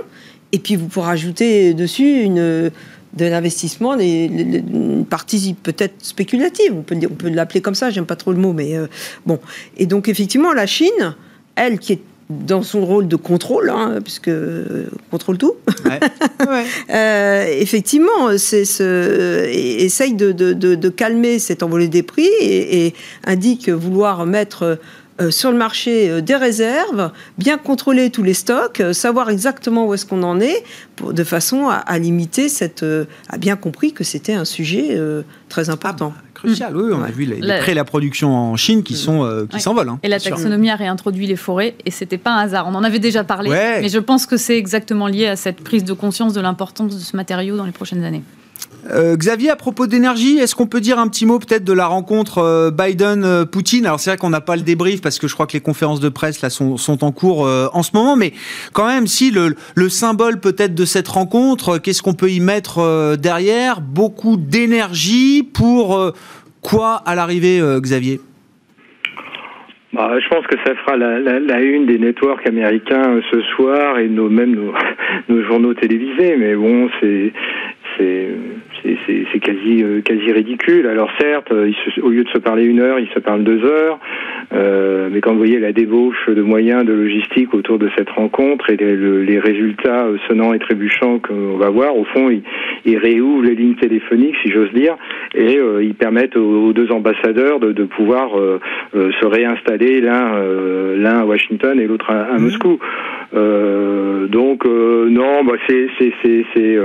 [0.52, 2.70] Et puis vous pourrez ajouter dessus une
[3.14, 8.16] de l'investissement, une partie peut-être spéculative, on peut, on peut l'appeler comme ça, j'aime pas
[8.16, 8.86] trop le mot, mais euh,
[9.26, 9.40] bon.
[9.76, 11.16] Et donc effectivement, la Chine,
[11.56, 15.56] elle qui est dans son rôle de contrôle, hein, puisque euh, contrôle tout,
[16.90, 22.94] euh, effectivement, c'est ce, essaye de, calmer cette envolée des prix et, et
[23.24, 24.76] indique vouloir mettre euh,
[25.28, 29.92] sur le marché euh, des réserves, bien contrôler tous les stocks, euh, savoir exactement où
[29.92, 30.64] est-ce qu'on en est,
[30.96, 32.84] pour, de façon à, limiter cette.
[33.28, 34.98] a bien compris que c'était un sujet
[35.48, 36.14] très important.
[36.16, 39.46] Ah, crucial, oui, on a vu les, prêts et la production en Chine qui sont
[39.50, 39.90] qui s'envolent.
[39.90, 42.66] Hein, et la taxonomie a réintroduit les forêts et c'était pas un hasard.
[42.68, 45.84] On en avait déjà parlé, mais je pense que c'est exactement lié à cette prise
[45.84, 48.22] de conscience de l'importance de ce matériau dans les prochaines années.
[48.90, 51.86] Euh, Xavier, à propos d'énergie, est-ce qu'on peut dire un petit mot peut-être de la
[51.86, 53.86] rencontre euh, Biden-Poutine?
[53.86, 56.00] Alors c'est vrai qu'on n'a pas le débrief parce que je crois que les conférences
[56.00, 58.32] de presse sont, en cours euh, en ce moment, mais
[58.72, 63.16] quand même, si le, le symbole peut-être de cette rencontre, qu'est-ce qu'on peut y mettre
[63.16, 63.80] derrière?
[63.80, 66.12] Beaucoup d'énergie pour
[66.62, 68.20] quoi à l'arrivée, Xavier?
[69.92, 74.28] Bah, je pense que ça fera la, une des networks américains ce soir et nos,
[74.28, 74.72] même nos,
[75.28, 76.36] nos journaux télévisés.
[76.38, 77.32] Mais bon, c'est
[77.98, 80.86] c'est quasi euh, quasi ridicule.
[80.86, 81.70] Alors certes, euh,
[82.02, 83.98] au lieu de se parler une heure, ils se parlent deux heures.
[84.52, 88.70] Euh, mais quand vous voyez la débauche de moyens, de logistique autour de cette rencontre
[88.70, 92.42] et les, résultats sonnants et trébuchants qu'on va voir, au fond, ils,
[92.84, 94.96] ils, réouvrent les lignes téléphoniques, si j'ose dire,
[95.34, 98.30] et ils permettent aux, deux ambassadeurs de, de pouvoir
[98.92, 100.34] se réinstaller l'un
[100.96, 102.42] l'un à Washington et l'autre à, mmh.
[102.42, 102.78] Moscou.
[104.28, 106.76] donc non, bah, c'est c'est c'est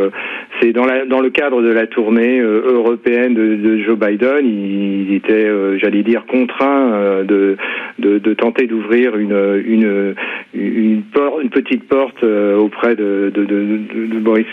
[0.74, 5.48] dans, dans le cadre de la tournée européenne de, Joe Biden, il, était,
[5.80, 7.58] j'allais dire, contraint de,
[8.00, 10.16] de, tenter d'ouvrir une, une,
[10.54, 11.04] une,
[11.42, 14.46] une petite porte auprès de, de, de, Boris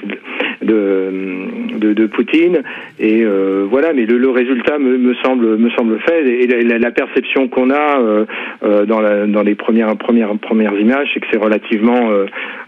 [0.62, 1.12] de,
[1.78, 2.62] de, Poutine.
[2.98, 3.24] Et
[3.70, 6.26] voilà, mais le, le résultat me, me, semble me semble fait.
[6.26, 7.98] Et la, la perception qu'on a
[8.86, 12.10] dans, la, dans les premières premières premières images, c'est que c'est relativement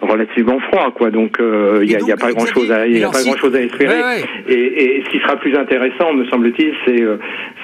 [0.01, 1.11] relativement froid, quoi.
[1.11, 3.63] Donc il n'y a, a, pas grand chose à y a pas grand chose à
[3.63, 4.01] espérer.
[4.49, 4.53] Et,
[4.99, 7.03] et, ce qui sera plus intéressant, me semble-t-il, c'est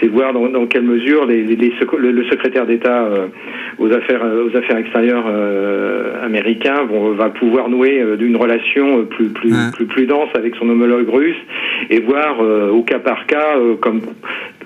[0.00, 3.08] c'est voir dans, dans, quelle mesure les, les, le, secrétaire d'État
[3.78, 5.26] aux affaires aux affaires extérieures
[6.22, 11.08] américain vont, va pouvoir nouer une relation plus plus, plus plus dense avec son homologue
[11.08, 11.36] russe
[11.90, 14.00] et voir au cas par cas comme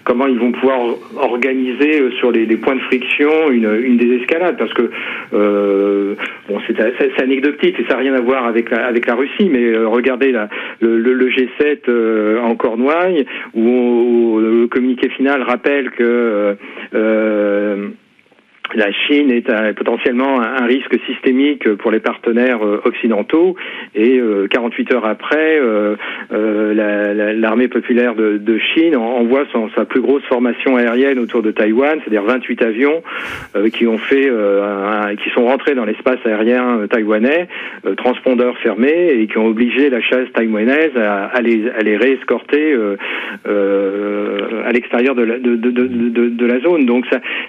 [0.05, 0.81] comment ils vont pouvoir
[1.17, 4.90] organiser euh, sur les, points de friction une, une désescalade parce que
[5.33, 6.14] euh,
[6.49, 9.64] bon c'est anecdotique et ça n'a rien à voir avec la, avec la Russie mais
[9.64, 10.49] euh, regardez la,
[10.81, 16.57] le, le, G7 euh, en Cornouailles où, le communiqué final rappelle que
[18.72, 23.57] la Chine est potentiellement un, risque systémique pour les partenaires euh, occidentaux
[23.94, 25.96] et 48 euh, heures après, euh,
[27.37, 29.44] l'armée populaire de, Chine envoie
[29.77, 33.03] sa plus grosse formation aérienne autour de Taïwan, c'est-à-dire 28 avions
[33.72, 34.31] qui ont fait,
[35.22, 37.48] qui sont rentrés dans l'espace aérien taïwanais,
[37.96, 42.74] transpondeurs fermés et qui ont obligé la chasse taïwanaise à, les, à les réescorter
[43.44, 46.87] à l'extérieur de la, de, de, la zone.
[46.87, 47.07] Donc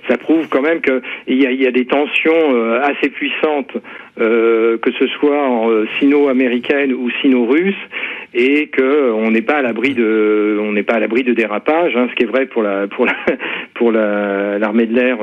[0.10, 3.78] ça prouve quand même que il y a, des tensions euh, assez puissantes,
[4.18, 7.76] euh, que ce soit en euh, sino-américaine ou sino-russe,
[8.34, 11.98] et que on n'est pas à l'abri de, on n'est pas à l'abri de dérapage.
[11.98, 13.16] Hein, ce qui est vrai pour la pour la
[13.74, 15.18] pour la l'armée de l'air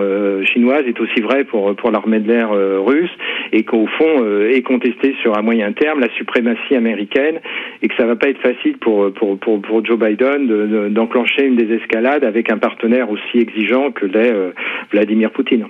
[0.47, 3.11] chinoise est aussi vrai pour pour l'armée de l'air russe,
[3.53, 7.41] et qu'au fond est contesté sur un moyen terme la suprématie américaine,
[7.83, 11.57] et que ça va pas être facile pour pour pour, pour Joe Biden d'enclencher une
[11.57, 14.35] désescalade avec un partenaire aussi exigeant que l'est
[14.91, 15.65] Vladimir Poutine.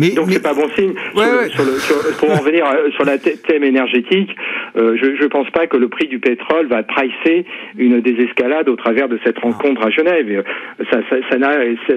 [0.00, 0.94] Mais, Donc c'est pas bon signe.
[0.94, 4.34] sur, Le, pour en revenir euh, sur la thème énergétique,
[4.76, 7.44] euh, je ne pense pas que le prix du pétrole va pricer
[7.76, 10.42] une désescalade au travers de cette rencontre à Genève.
[10.90, 11.52] Ça, ça, n'a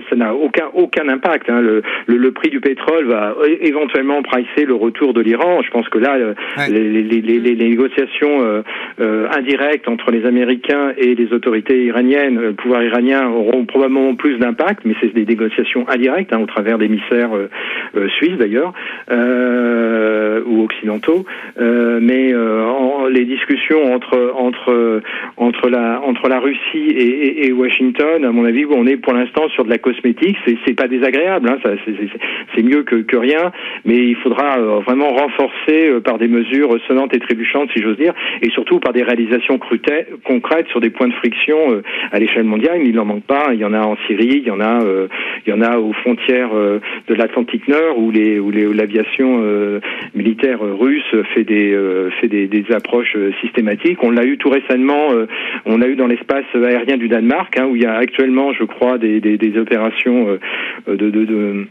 [0.10, 1.50] ça, n'a aucun aucun impact.
[1.50, 1.62] Hein.
[1.62, 5.62] Le, le, prix du pétrole va éventuellement pricer le retour de l'Iran.
[5.62, 6.34] Je pense que là, euh,
[6.70, 8.64] les, les, les, les, négociations
[9.00, 14.38] euh, indirectes entre les Américains et les autorités iraniennes, le pouvoir iranien, auront probablement plus
[14.38, 17.50] d'impact, mais c'est des négociations indirectes hein, au travers d'émissaires euh,
[18.18, 18.74] suisses d'ailleurs
[19.12, 21.26] euh, ou occidentaux,
[21.60, 25.02] euh, mais en, les discussions entre entre
[25.38, 29.48] entre la entre la Russie et, et, Washington, à mon avis, on est pour l'instant
[29.50, 30.38] sur de la cosmétique.
[30.46, 31.58] C'est c'est pas désagréable, hein,
[32.56, 33.52] c'est mieux que, que rien,
[33.86, 38.50] mais il faudra vraiment renforcer par des mesures sonnantes et trébuchantes, si j'ose dire, et
[38.50, 39.60] surtout par des réalisations
[40.24, 41.58] concrètes sur des points de friction
[42.12, 42.82] à l'échelle mondiale.
[42.84, 43.50] Il n'en manque pas.
[43.54, 44.80] Il y en a en Syrie, il y en a
[45.46, 49.80] il y en a aux frontières de l'Atlantique Nord où les où l'aviation euh,
[50.14, 54.04] militaire russe fait des euh, fait des, des, approches euh, systématiques.
[54.04, 55.10] On l'a eu tout récemment,
[55.66, 58.64] on l'a eu dans l'espace aérien du Danemark, hein, où il y a actuellement, je
[58.64, 60.38] crois, des, des, des opérations
[60.88, 61.68] de, de, de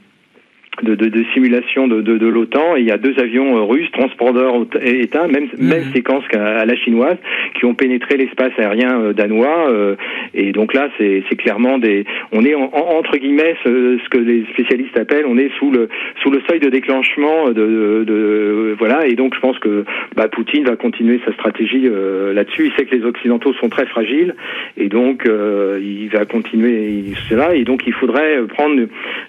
[0.83, 2.77] de, de, de, simulation de, de, de l'OTAN.
[2.77, 5.69] Il y a deux avions euh, russes, transporteurs éteints, même, mmh.
[5.69, 7.19] même séquence qu'à la chinoise,
[7.55, 9.71] qui ont pénétré l'espace aérien euh, danois.
[9.71, 9.97] Euh,
[10.35, 12.05] et donc là, c'est clairement des.
[12.33, 15.89] On est en, entre guillemets ce, ce, que les spécialistes appellent, on est sous le
[16.23, 19.07] sous le seuil de déclenchement de, de, voilà.
[19.07, 19.85] Et donc je pense que
[20.17, 21.89] bah, Poutine va continuer sa stratégie
[22.35, 22.67] là-dessus.
[22.67, 24.35] Il sait que les occidentaux sont très fragiles,
[24.77, 27.55] et donc il va continuer cela.
[27.55, 28.81] Et donc il faudrait prendre,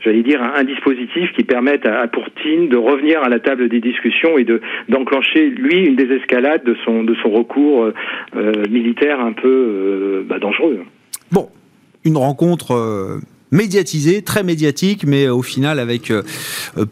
[0.04, 4.38] j'allais dire, un dispositif qui permettent à, Poutine de revenir à la table des discussions
[4.38, 7.94] et de d'enclencher lui une désescalade de son de son recours euh,
[8.36, 10.80] euh, militaire un peu euh, bah, dangereux.
[11.32, 11.50] Bon,
[12.06, 13.20] une rencontre
[13.54, 16.12] médiatisé, très médiatique, mais au final avec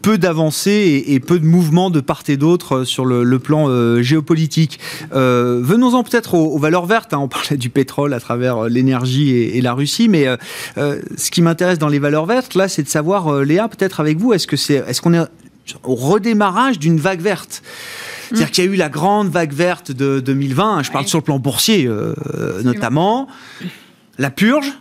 [0.00, 3.68] peu d'avancées et, peu de mouvements de part et d'autre sur le, plan
[4.00, 4.78] géopolitique.
[5.10, 7.12] Venons-en peut-être aux, valeurs vertes.
[7.12, 7.18] Hein.
[7.18, 10.26] On parlait du pétrole à travers l'énergie et, la Russie, mais
[10.76, 14.32] ce qui m'intéresse dans les valeurs vertes, là, c'est de savoir, Léa, peut-être avec vous,
[14.32, 15.26] est-ce que c'est, est-ce qu'on est
[15.82, 17.62] au redémarrage d'une vague verte?
[18.28, 21.24] C'est-à-dire qu'il y a eu la grande vague verte de 2020, je parle sur le
[21.24, 21.90] plan boursier
[22.62, 23.26] notamment,
[24.18, 24.72] la purge,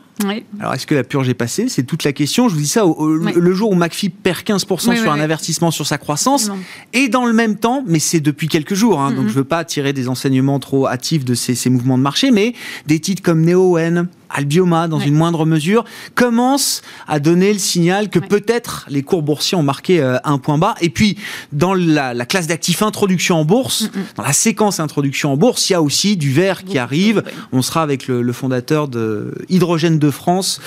[0.60, 1.67] alors, est-ce que la purge est passée?
[1.69, 2.49] C'est toute la question.
[2.49, 5.97] Je vous dis ça le jour où McPhee perd 15% sur un avertissement sur sa
[5.97, 6.49] croissance,
[6.93, 9.43] et dans le même temps, mais c'est depuis quelques jours, hein, donc je ne veux
[9.43, 12.53] pas tirer des enseignements trop hâtifs de ces, mouvements de marché, mais
[12.88, 18.20] des titres comme NeoN, Albioma dans une moindre mesure, commencent à donner le signal que
[18.20, 20.76] peut-être les cours boursiers ont marqué un point bas.
[20.82, 21.17] Et puis,
[21.52, 25.76] dans la, classe d'actifs introduction en bourse, dans la séquence introduction en bourse, il y
[25.76, 27.24] a aussi du vert qui arrive.
[27.52, 30.62] On sera avec le, fondateur de Hydrogène de France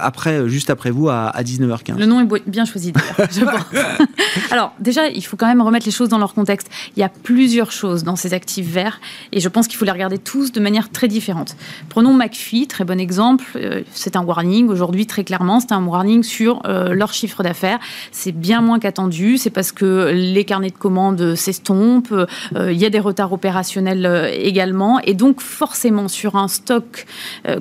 [0.00, 1.98] après, juste après vous à, 19h15.
[1.98, 2.92] Le nom est bien choisi
[3.30, 4.06] je pense.
[4.50, 6.68] Alors, déjà, il faut quand même remettre les choses dans leur contexte.
[6.96, 9.00] Il y a plusieurs choses dans ces actifs verts
[9.32, 11.56] et je pense qu'il faut les regarder tous de manière très différente.
[11.88, 13.44] Prenons McPhee, très exemple.
[13.56, 15.60] Euh, c'est un warning aujourd'hui, très clairement.
[15.60, 17.78] C'est un warning sur euh, leur chiffre d'affaires.
[18.10, 19.38] C'est bien moins qu'attendu.
[19.38, 22.12] C'est parce que les carnets de commandes s'estompent.
[22.12, 25.00] Euh, il y a des retards opérationnels également.
[25.00, 27.06] Et donc, forcément, sur un stock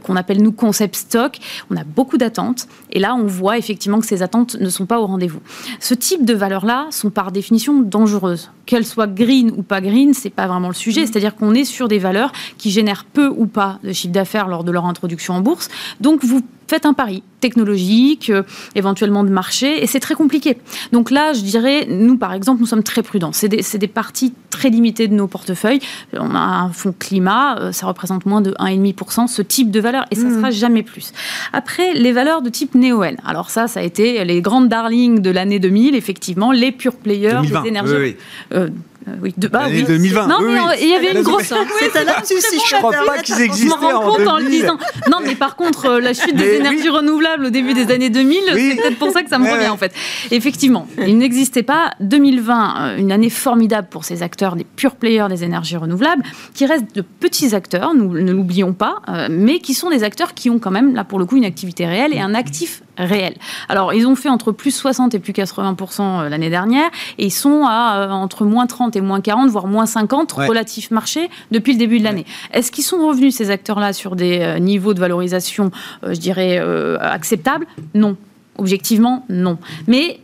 [0.04, 1.38] qu'on appelle nous concept stock,
[1.70, 2.68] on a beaucoup d'attentes.
[2.92, 5.42] Et là, on voit effectivement que ces attentes ne sont pas au rendez-vous.
[5.80, 8.52] Ce type de valeurs-là sont par définition dangereuses.
[8.72, 11.06] Qu'elles soient green ou pas green, c'est pas vraiment le sujet.
[11.06, 14.64] C'est-à-dire qu'on est sur des valeurs qui génèrent peu ou pas de chiffre d'affaires lors
[14.64, 15.68] de leur introduction en bourse.
[16.00, 18.44] Donc vous faites un pari technologique, euh,
[18.76, 20.58] éventuellement de marché, et c'est très compliqué.
[20.94, 23.34] Donc là, je dirais, nous, par exemple, nous sommes très prudents.
[23.34, 25.82] C'est des, des, parties très limitées de nos portefeuilles.
[26.14, 30.06] On a un fonds climat, euh, ça représente moins de 1,5%, ce type de valeur,
[30.12, 30.38] et ça ne mmh.
[30.38, 31.12] sera jamais plus.
[31.52, 33.18] Après, les valeurs de type néo-N.
[33.26, 37.42] Alors ça, ça a été les grandes darlings de l'année 2000, effectivement, les pure players
[37.42, 38.16] des énergies.
[38.62, 38.70] Euh,
[39.08, 39.84] euh, oui, de, bah, oui.
[39.84, 40.28] 2020.
[40.28, 41.52] Non, mais il y avait une grosse.
[41.80, 43.70] C'est si je crois pas qu'ils existaient.
[43.70, 44.78] Je me rends compte en, le disant.
[45.10, 48.40] Non, mais par contre, euh, la chute des énergies renouvelables au début des années 2000,
[48.54, 49.94] c'est peut-être pour ça que ça me revient en fait.
[50.30, 55.28] Effectivement, il n'existait pas 2020, euh, une année formidable pour ces acteurs, des pure players
[55.30, 59.90] des énergies renouvelables, qui restent de petits acteurs, nous ne l'oublions pas, mais qui sont
[59.90, 62.36] des acteurs qui ont quand même, là pour le coup, une activité réelle et un
[62.36, 63.36] actif réel.
[63.70, 67.66] Alors, ils ont fait entre plus 60 et plus 80% l'année dernière, et ils sont
[67.66, 72.00] à entre moins 30 et moins 40, voire moins 50 relatif marché depuis le début
[72.00, 72.26] de l'année.
[72.54, 75.72] Est-ce qu'ils sont revenus, ces acteurs-là, sur des euh, niveaux de valorisation,
[76.04, 77.66] euh, je dirais, euh, acceptables?
[77.94, 78.18] Non.
[78.58, 79.58] Objectivement, non.
[79.88, 80.20] Mais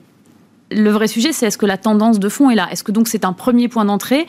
[0.72, 2.68] le vrai sujet, c'est est-ce que la tendance de fond est là?
[2.72, 4.28] Est-ce que donc c'est un premier point d'entrée?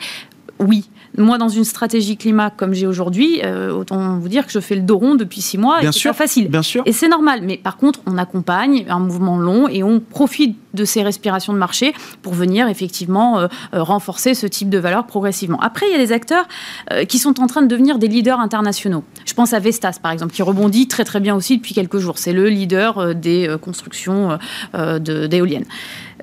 [0.59, 0.89] Oui.
[1.17, 4.75] Moi, dans une stratégie climat comme j'ai aujourd'hui, euh, autant vous dire que je fais
[4.75, 5.79] le dos rond depuis six mois.
[5.79, 6.11] Bien et sûr.
[6.11, 6.49] Pas facile.
[6.49, 6.83] Bien sûr.
[6.85, 7.41] Et c'est normal.
[7.43, 11.57] Mais par contre, on accompagne un mouvement long et on profite de ces respirations de
[11.57, 15.59] marché pour venir effectivement euh, euh, renforcer ce type de valeur progressivement.
[15.61, 16.47] Après, il y a des acteurs
[17.07, 19.03] qui sont en train de devenir des leaders internationaux.
[19.25, 22.17] Je pense à Vestas, par exemple, qui rebondit très très bien aussi depuis quelques jours.
[22.17, 24.37] C'est le leader des constructions
[24.73, 25.65] d'éoliennes.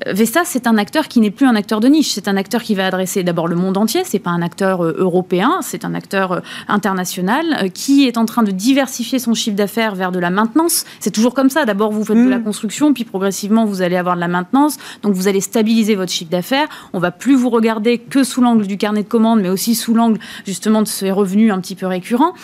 [0.05, 2.11] Vestas, c'est un acteur qui n'est plus un acteur de niche.
[2.11, 4.03] C'est un acteur qui va adresser d'abord le monde entier.
[4.05, 8.27] C'est pas un acteur euh, européen, c'est un acteur euh, international euh, qui est en
[8.27, 10.85] train de diversifier son chiffre d'affaires vers de la maintenance.
[11.01, 11.65] C'est toujours comme ça.
[11.65, 12.45] D'abord, vous faites de la mm.
[12.45, 14.77] construction, puis progressivement, vous allez avoir de la maintenance.
[15.03, 16.69] Donc, vous allez stabiliser votre chiffre d'affaires.
[16.93, 19.95] On va plus vous regarder que sous l'angle du carnet de commandes, mais aussi sous
[19.95, 22.35] l'angle justement de ces revenus un petit peu récurrents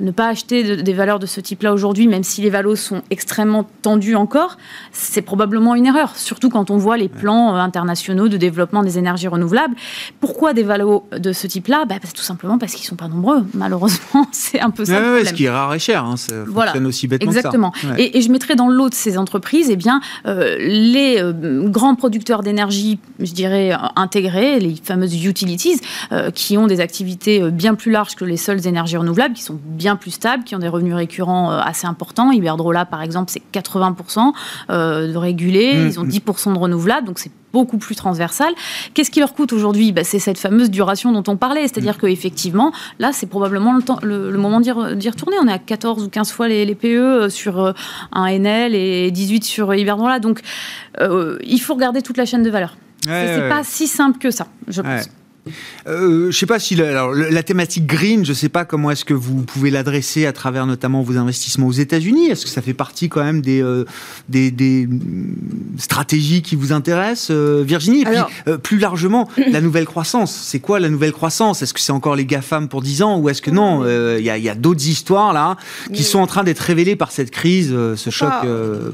[0.00, 3.66] ne pas acheter des valeurs de ce type-là aujourd'hui, même si les valos sont extrêmement
[3.82, 4.56] tendus encore,
[4.92, 8.98] c'est probablement une erreur, surtout quand on voit les plans euh, internationaux de développement des
[8.98, 9.74] énergies renouvelables.
[10.20, 11.84] Pourquoi des valos de ce type-là?
[11.84, 13.46] Bah, Tout simplement parce qu'ils ne sont pas nombreux.
[13.54, 15.00] Malheureusement, c'est un peu ça.
[15.00, 16.76] Ouais, ce qui est rare et cher, hein, ça voilà.
[16.78, 17.70] aussi bêtement Exactement.
[17.70, 17.94] Que ça.
[17.98, 21.94] Et, et, je mettrais dans l'eau de ces entreprises eh bien, euh, les euh, grands
[21.94, 25.80] producteurs d'énergie, je dirais, intégrés, les fameuses utilities,
[26.34, 29.85] qui ont des activités bien plus larges que les seules énergies renouvelables, qui sont bien
[29.94, 32.32] plus stables, qui ont des revenus récurrents euh, assez importants.
[32.32, 34.32] Iberdrola, par exemple, c'est 80%
[34.70, 36.54] euh, de régulés, mmh, ils ont 10% mmh.
[36.54, 38.52] de renouvelables, donc c'est beaucoup plus transversal.
[38.92, 39.92] Qu'est-ce qui leur coûte aujourd'hui?
[39.92, 42.08] Bah, C'est cette fameuse duration dont on parlait, c'est-à-dire mmh.
[42.08, 45.36] qu'effectivement, là, c'est probablement le, temps, le, moment d'y retourner.
[45.40, 47.72] On est à 14 ou 15 fois les, PE euh, sur
[48.12, 50.40] un NL et 18 sur Iberdrola, donc
[51.00, 52.76] il faut regarder toute la chaîne de valeur.
[53.04, 55.08] c'est pas si simple que ça, je pense.
[55.86, 59.14] Euh, je sais pas si la, la, thématique green, je sais pas comment est-ce que
[59.14, 62.26] vous pouvez l'adresser à travers notamment vos investissements aux États-Unis.
[62.26, 63.84] Est-ce que ça fait partie quand même des, euh,
[64.28, 64.88] des, des,
[65.78, 68.02] stratégies qui vous intéressent, euh, Virginie?
[68.02, 68.16] Et puis
[68.48, 70.34] euh, plus largement, la nouvelle croissance.
[70.34, 71.62] C'est quoi la nouvelle croissance?
[71.62, 73.84] Est-ce que c'est encore les GAFAM pour 10 ans ou est-ce que non?
[73.86, 75.56] Il y a, y a d'autres histoires là
[75.92, 78.32] qui sont en train d'être révélées par cette crise, ce choc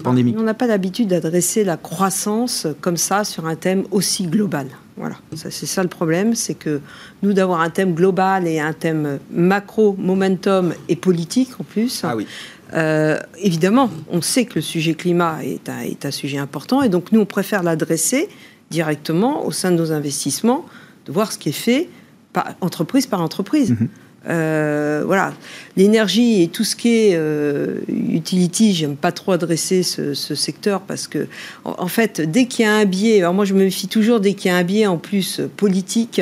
[0.02, 0.36] pandémique.
[0.38, 4.66] On n'a pas l'habitude d'adresser la croissance comme ça sur un thème aussi global.
[4.96, 6.81] Voilà, c'est ça le problème, c'est que
[7.22, 12.02] nous d'avoir un thème global et un thème macro, momentum et politique en plus.
[12.05, 12.26] Ah oui.
[12.74, 16.88] Euh, évidemment, on sait que le sujet climat est un, est un sujet important et
[16.88, 18.28] donc nous on préfère l'adresser
[18.70, 20.64] directement au sein de nos investissements,
[21.07, 21.88] de voir ce qui est fait
[22.33, 23.70] par, entreprise par entreprise.
[23.70, 23.88] Mhm.
[24.28, 25.32] Euh, voilà,
[25.76, 31.08] l'énergie et tout ce qui est euh, utility, j'aime pas trop adresser ce, secteur parce
[31.08, 31.26] que,
[31.64, 34.35] en, fait, dès qu'il y a un biais, alors moi je me méfie toujours dès
[34.35, 36.20] qu'il y a un biais en plus politique,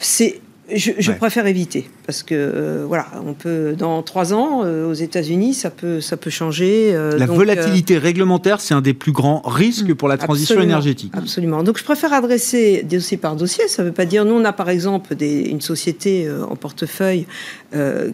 [0.00, 0.40] c'est
[0.74, 5.54] je, préfère éviter parce que euh, voilà, on peut dans trois ans euh, aux États-Unis,
[5.54, 6.94] ça peut ça peut changer.
[6.94, 11.12] Euh, la volatilité réglementaire, c'est un des plus grands risques pour la transition énergétique.
[11.16, 11.62] Absolument.
[11.62, 13.68] Donc je préfère adresser dossier par dossier.
[13.68, 17.26] Ça ne veut pas dire nous on a par exemple des, une société en portefeuille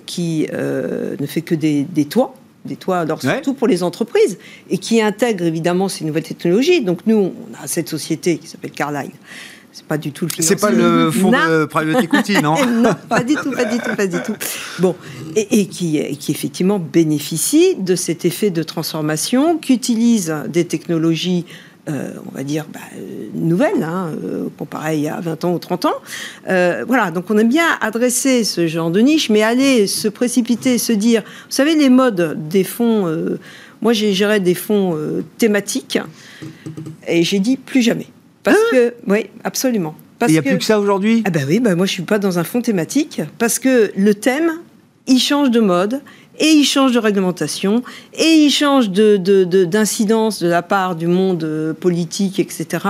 [0.06, 4.36] qui ne fait que des, des toits des toits, alors surtout pour les entreprises,
[4.68, 6.82] et qui intègre évidemment ces nouvelles technologies.
[6.82, 9.12] Donc nous, on a cette société qui s'appelle Carlyle,
[9.78, 13.22] c'est pas du tout le C'est pas le fonds de private equity, non Non, pas
[13.22, 14.34] du tout, pas du tout, pas du tout.
[14.80, 14.96] Bon,
[15.36, 21.46] et, qui, qui effectivement bénéficie de cet effet de transformation, qui utilise des technologies
[21.88, 22.80] euh, on va dire, bah,
[23.34, 25.94] nouvelles, hein, euh, comparé il y a 20 ans ou 30 ans.
[26.48, 30.76] Euh, voilà, donc on aime bien adresser ce genre de niche, mais aller se précipiter,
[30.76, 33.06] se dire, vous savez, les modes des fonds,
[33.80, 34.98] moi j'ai géré des fonds
[35.38, 35.98] thématiques,
[37.06, 38.08] et j'ai dit plus jamais.
[38.48, 39.94] Parce hein que, oui, absolument.
[40.26, 41.22] Il n'y a plus que ça aujourd'hui?
[41.24, 44.14] Ah ben oui, ben moi je suis pas dans un fond thématique parce que le
[44.14, 44.50] thème,
[45.06, 46.00] il change de mode
[46.40, 47.82] et il change de réglementation
[48.14, 49.16] et il change de,
[49.64, 52.84] d'incidence de, la part du monde euh, politique, etc.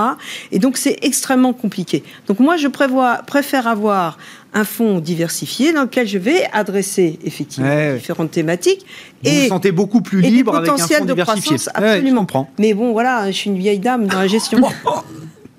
[0.52, 2.02] Et donc c'est extrêmement compliqué.
[2.26, 4.18] Donc moi je prévois, préfère avoir
[4.54, 8.86] un fonds diversifié dans lequel je vais adresser effectivement différentes thématiques.
[9.22, 11.56] Vous et vous sentez beaucoup plus libre avec un fonds de diversifié.
[11.56, 12.26] Croissance, absolument.
[12.58, 14.60] Mais bon, voilà, je suis une vieille dame dans la gestion.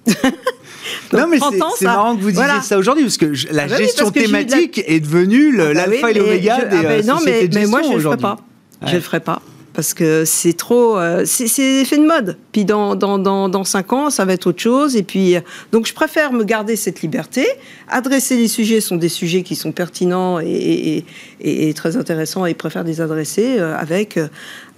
[1.14, 1.40] non, mais
[1.78, 5.00] c'est marrant que vous disiez ça aujourd'hui, parce que la ah bah gestion thématique est
[5.00, 7.90] devenue ah bah l'alpha et l'oméga des ah bah euh, non, mais, mais moi, je
[7.90, 8.38] ne le ferai pas.
[8.86, 9.42] Je le ferai pas.
[9.74, 10.98] Parce que c'est trop.
[10.98, 12.38] Euh, c'est effet de mode.
[12.52, 14.96] Puis dans, dans, dans, dans 5 ans, ça va être autre chose.
[14.96, 15.42] Et puis, euh,
[15.72, 17.46] donc, je préfère me garder cette liberté.
[17.88, 21.06] Adresser les sujets sont des sujets qui sont pertinents et,
[21.40, 24.20] et, et très intéressants et je préfère les adresser avec,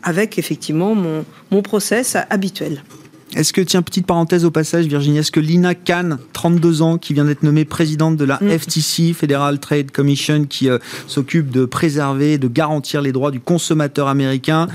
[0.03, 2.83] avec effectivement mon, mon process habituel.
[3.35, 7.13] Est-ce que, tiens, petite parenthèse au passage, Virginie, est-ce que Lina Khan, 32 ans, qui
[7.13, 8.59] vient d'être nommée présidente de la mm.
[8.59, 14.09] FTC, Federal Trade Commission, qui euh, s'occupe de préserver, de garantir les droits du consommateur
[14.09, 14.67] américain,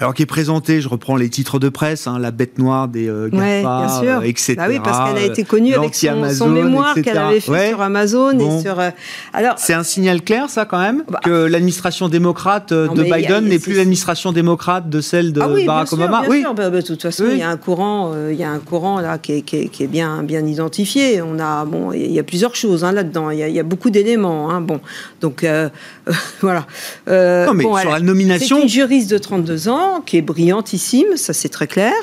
[0.00, 3.10] alors qui est présentée, je reprends les titres de presse, hein, la bête noire des
[3.10, 4.54] euh, GAFA, euh, etc.
[4.56, 8.38] Bah oui, parce qu'elle a été connue avec son, mémoire qu'elle avait fait sur Amazon.
[8.38, 8.80] Et sur,
[9.34, 9.54] alors...
[9.58, 13.74] C'est un signal clair, ça, quand même, bah, que l'administration démocrate de Biden n'est plus
[13.74, 16.22] l'administration démocrate de celle de ah Barack Obama.
[16.28, 18.58] oui, bah, de toute façon, il y a un courant euh, il y a un
[18.58, 21.22] courant là qui est, bien, bien identifié.
[21.22, 23.30] On a, bon, il y a plusieurs choses hein, là-dedans.
[23.30, 24.50] Il, y a beaucoup d'éléments.
[24.50, 24.60] Hein.
[24.60, 24.80] Bon,
[25.20, 25.68] donc euh,
[26.40, 26.66] voilà.
[27.08, 31.16] Euh, non, mais sur la nomination, c'est une juriste de 32 ans qui est brillantissime,
[31.16, 31.94] ça c'est très clair.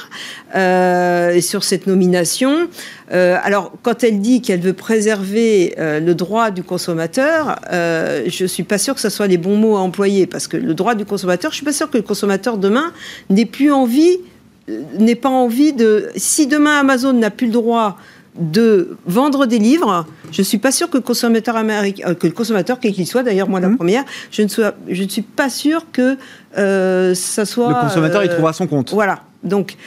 [0.56, 2.68] et sur cette nomination,
[3.10, 8.96] alors quand elle dit qu'elle veut préserver le droit du consommateur, je suis pas sûr
[8.96, 11.58] que ce soit les bons mots à employer parce que le droit du consommateur, je
[11.58, 12.92] suis pas sûr que le consommateur demain
[13.30, 14.20] n'ait plus envie
[14.68, 16.10] n'ait pas envie de...
[16.16, 17.98] Si demain Amazon n'a plus le droit
[18.38, 22.28] de vendre des livres, je ne suis pas sûr que le consommateur américain, euh, que
[22.28, 23.78] le consommateur, quel qu'il soit, d'ailleurs moi la mmh.
[23.78, 24.48] première, je ne,
[24.90, 26.18] je ne suis pas sûr que
[26.58, 27.70] euh, ça soit...
[27.70, 28.92] Le consommateur, il euh, trouvera son compte.
[28.92, 29.22] Voilà.
[29.44, 29.78] Donc,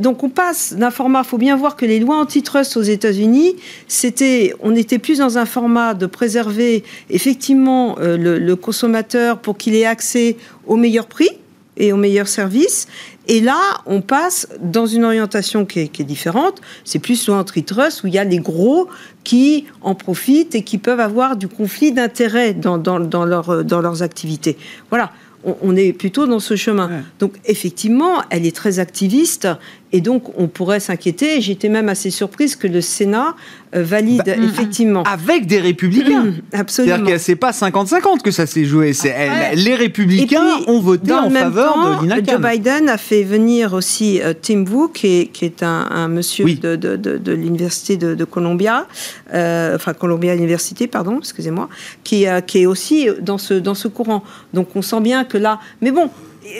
[0.00, 1.20] donc on passe d'un format.
[1.24, 3.54] Il faut bien voir que les lois antitrust aux États-Unis,
[3.86, 9.76] c'était, on n'était plus dans un format de préserver effectivement le, le consommateur pour qu'il
[9.76, 10.36] ait accès
[10.66, 11.30] au meilleur prix
[11.76, 12.88] et au meilleur service.
[13.26, 16.60] Et là, on passe dans une orientation qui est, différente.
[16.84, 18.88] C'est plus sur antitrust où il y a les gros
[19.22, 23.80] qui en profitent et qui peuvent avoir du conflit d'intérêts dans, dans, dans, leur, dans
[23.80, 24.58] leurs activités.
[24.90, 25.12] Voilà
[25.44, 27.02] on, est plutôt dans ce chemin.
[27.18, 29.48] Donc effectivement, elle est très activiste
[29.94, 31.40] et donc on pourrait s'inquiéter.
[31.40, 33.36] J'étais même assez surprise que le Sénat
[33.76, 35.04] euh, valide bah, effectivement.
[35.04, 36.32] Avec des républicains.
[36.52, 36.96] absolument.
[36.96, 38.92] C'est-à-dire que c'est pas 50-50 que ça s'est joué.
[38.92, 39.14] C'est
[39.54, 44.34] les républicains ont voté en faveur de Lina Joe Biden a fait venir aussi euh,
[44.34, 48.88] Tim Wu, qui est, un, monsieur de, l'université de, Columbia,
[49.32, 51.68] euh, enfin Columbia University, pardon, excusez-moi,
[52.02, 54.24] qui, qui est aussi dans ce, dans ce courant.
[54.54, 56.10] Donc on sent bien que là, mais bon,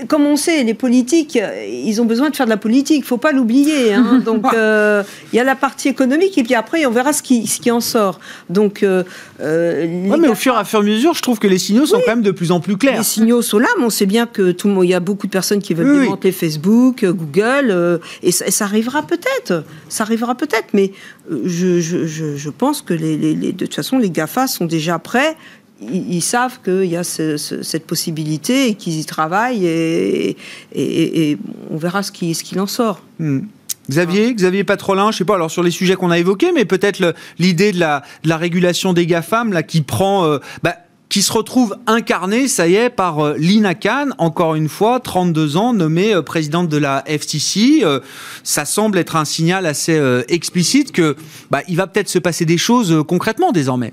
[0.09, 3.18] comme on sait, les politiques, ils ont besoin de faire de la politique, il faut
[3.18, 3.93] pas l'oublier.
[3.93, 4.22] Hein.
[4.24, 7.47] Donc, euh, il y a la partie économique et puis après, on verra ce qui,
[7.47, 8.20] ce qui en sort.
[8.49, 9.03] Donc, euh,
[9.41, 9.87] euh
[10.18, 12.30] mais au fur et à mesure, je trouve que les signaux sont quand même de
[12.30, 12.99] plus en plus clairs.
[12.99, 15.01] Les signaux sont là, mais on sait bien que tout le monde, il y a
[15.01, 19.64] beaucoup de personnes qui veulent démonter Facebook, Google, euh, et, ça, arrivera peut-être.
[19.89, 20.93] Ça arrivera peut-être, mais
[21.30, 24.99] je, je, je, pense que les, les, les, de toute façon, les GAFA sont déjà
[24.99, 25.37] prêts
[25.81, 30.37] ils, savent qu'il y a cette possibilité et qu'ils y travaillent et,
[31.70, 33.03] on verra ce qu'il en sort.
[33.18, 33.41] Hmm.
[33.91, 37.14] Xavier, Xavier Patrolin, je sais pas, alors sur les sujets qu'on a évoqués, mais peut-être
[37.39, 40.77] l'idée de la, de la, régulation des GAFAM, là, qui prend, euh, bah,
[41.11, 45.59] qui se retrouve incarnée, ça y est, par euh, Lina Khan, encore une fois, 32
[45.59, 47.85] ans, nommée euh, présidente de la FTC.
[48.43, 51.16] ça semble être un signal assez explicite que,
[51.51, 53.93] bah, il va peut-être se passer des choses concrètement désormais.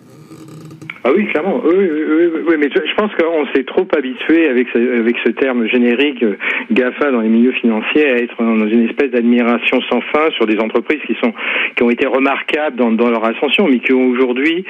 [1.04, 1.62] Ah oui, clairement.
[1.66, 5.66] Oui, oui, oui, mais je pense qu'on s'est trop habitué avec ce, avec ce terme
[5.68, 6.38] générique euh,
[6.72, 10.60] GAFA dans les milieux financiers à être dans une espèce d'admiration sans fin sur des
[10.60, 11.34] entreprises qui sont
[11.76, 14.64] qui ont été remarquables dans, dans leur ascension, mais qui aujourd'hui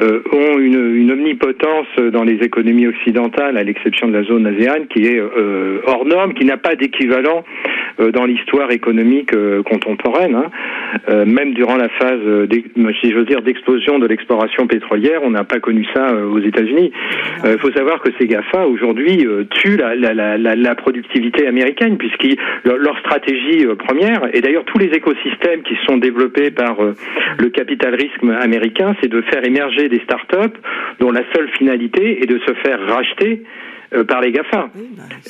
[0.00, 4.84] euh, ont une, une, omnipotence dans les économies occidentales, à l'exception de la zone ASEAN,
[4.90, 7.42] qui est euh, hors norme, qui n'a pas d'équivalent
[8.00, 10.34] euh, dans l'histoire économique euh, contemporaine.
[10.34, 10.50] Hein.
[11.08, 12.20] Euh, même durant la phase,
[13.00, 15.60] si j'ose dire, d'explosion de l'exploration pétrolière, on n'a pas
[15.94, 16.92] ça aux États-Unis.
[17.44, 22.26] Il faut savoir que ces GAFA aujourd'hui tuent la, la, la, la, productivité américaine, puisque
[22.64, 26.76] leur, stratégie première, et d'ailleurs tous les écosystèmes qui sont développés par
[27.38, 30.56] le capital risque américain, c'est de faire émerger des start-up
[31.00, 33.42] dont la seule finalité est de se faire racheter
[33.94, 34.68] euh, par les GAFA.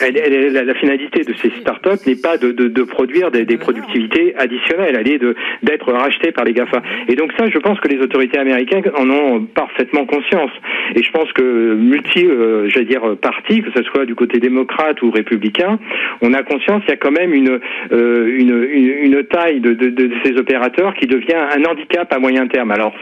[0.00, 4.34] Bah, la, finalité de ces startups n'est pas de, de, de, produire des, des productivités
[4.36, 5.20] additionnelles, elle est
[5.62, 6.82] d'être rachetée par les GAFA.
[7.08, 10.50] Et donc ça, je pense que les autorités américaines en ont parfaitement conscience.
[10.94, 15.00] Et je pense que multi, euh, j'allais dire, partis, que ce soit du côté démocrate
[15.02, 15.78] ou républicain,
[16.22, 17.60] on a conscience qu'il y a quand même une,
[17.92, 22.18] euh, une, une, une, taille de, de, de ces opérateurs qui devient un handicap à
[22.18, 22.70] moyen terme.
[22.70, 22.94] Alors,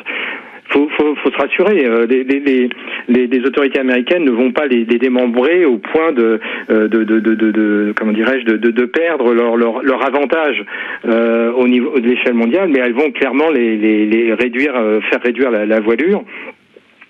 [0.68, 1.84] faut, faut, faut se rassurer.
[1.86, 2.68] Euh, les, les,
[3.08, 6.40] les, les, autorités américaines ne vont pas les, démembrer au point de,
[6.70, 10.64] euh, de, de, de, de comment dirais-je, de, perdre leur, leur, leur avantage
[11.06, 15.50] euh, au niveau de l'échelle mondiale, mais elles vont clairement les réduire, euh, faire réduire
[15.50, 16.24] la, la voilure.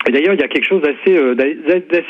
[0.08, 1.34] Et d'ailleurs, il y a quelque chose d'assez euh,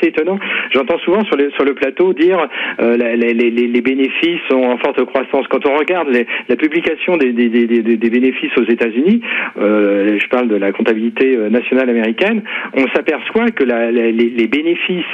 [0.01, 0.39] étonnant.
[0.71, 2.47] J'entends souvent sur, le plateau dire
[2.79, 5.45] euh, les, bénéfices sont en forte croissance.
[5.49, 6.07] Quand on regarde
[6.47, 9.21] la publication des, bénéfices aux États-Unis,
[9.59, 12.41] euh, je parle de la comptabilité euh, nationale américaine,
[12.73, 15.05] on s'aperçoit que les, bénéfices,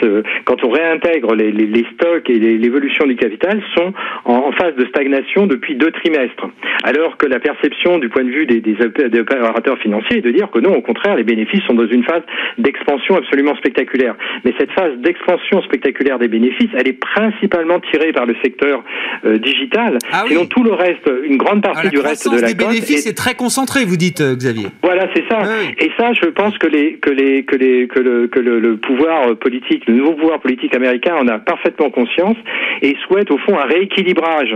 [0.45, 3.93] quand on réintègre les, stocks et l'évolution du capital, sont
[4.25, 6.47] en, phase de stagnation depuis deux trimestres.
[6.83, 10.49] Alors que la perception du point de vue des, des, opérateurs financiers est de dire
[10.51, 12.23] que non, au contraire, les bénéfices sont dans une phase
[12.57, 12.74] d'expansion
[13.17, 14.15] absolument spectaculaire.
[14.43, 18.83] Mais cette phase d'expansion spectaculaire des bénéfices, elle est principalement tirée par le secteur
[19.25, 19.97] euh, digital.
[20.11, 23.13] Ah Sinon, tout le reste, une grande partie du reste de la des bénéfices est...
[23.13, 24.67] très concentré, vous dites, euh, Xavier.
[24.83, 25.39] Voilà, c'est ça.
[25.79, 29.29] Et ça, je pense que les que les que les que le que le, pouvoir
[29.29, 32.37] euh, politique, le nouveau pouvoir politique américain en a parfaitement conscience
[32.81, 34.55] et souhaite au fond un rééquilibrage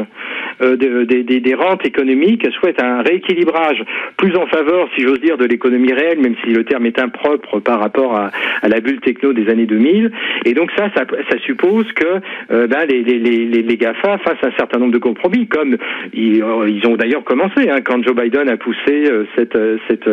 [0.62, 3.84] euh, des, des, des rentes économiques, souhaite un rééquilibrage
[4.18, 7.60] plus en faveur, si j'ose dire, de l'économie réelle, même si le terme est impropre
[7.60, 8.32] par rapport à,
[8.62, 10.12] à, la bulle techno des années 2000.
[10.46, 11.06] Et donc ça, ça,
[11.46, 12.06] suppose que
[12.52, 15.78] euh, ben, les, les, GAFA fassent un certain nombre de compromis, comme
[16.14, 20.10] ils, euh, ont d'ailleurs commencé hein, quand Joe Biden a poussé euh, cette, cette,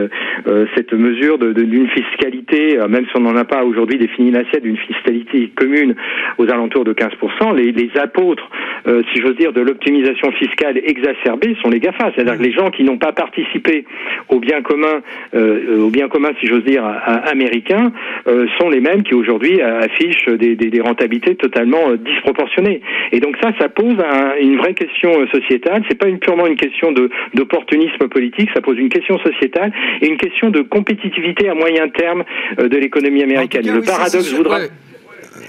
[0.75, 5.51] cette mesure d'une fiscalité, même si on n'en a pas aujourd'hui défini l'assiette, d'une fiscalité
[5.55, 5.95] commune
[6.39, 7.57] aux alentours de 15%.
[7.57, 8.49] Les, les apôtres,
[8.87, 12.85] si j'ose dire, de l'optimisation fiscale exacerbée sont les GAFA, c'est-à-dire que les gens qui
[12.85, 13.85] n'ont pas participé
[14.29, 15.03] au bien commun,
[15.35, 17.76] au bien commun, si j'ose dire, américain,
[18.27, 22.81] euh, sont les mêmes qui aujourd'hui affichent des, des, des, rentabilités totalement euh, disproportionnées.
[23.13, 25.83] Et donc ça, ça pose un, une vraie question euh, sociétale.
[25.89, 26.93] C'est pas une, purement une question
[27.35, 32.25] d'opportunisme politique, ça pose une question sociétale et une question de compétitivité à moyen terme
[32.59, 33.63] de l'économie américaine.
[33.67, 34.59] le paradoxe voudra.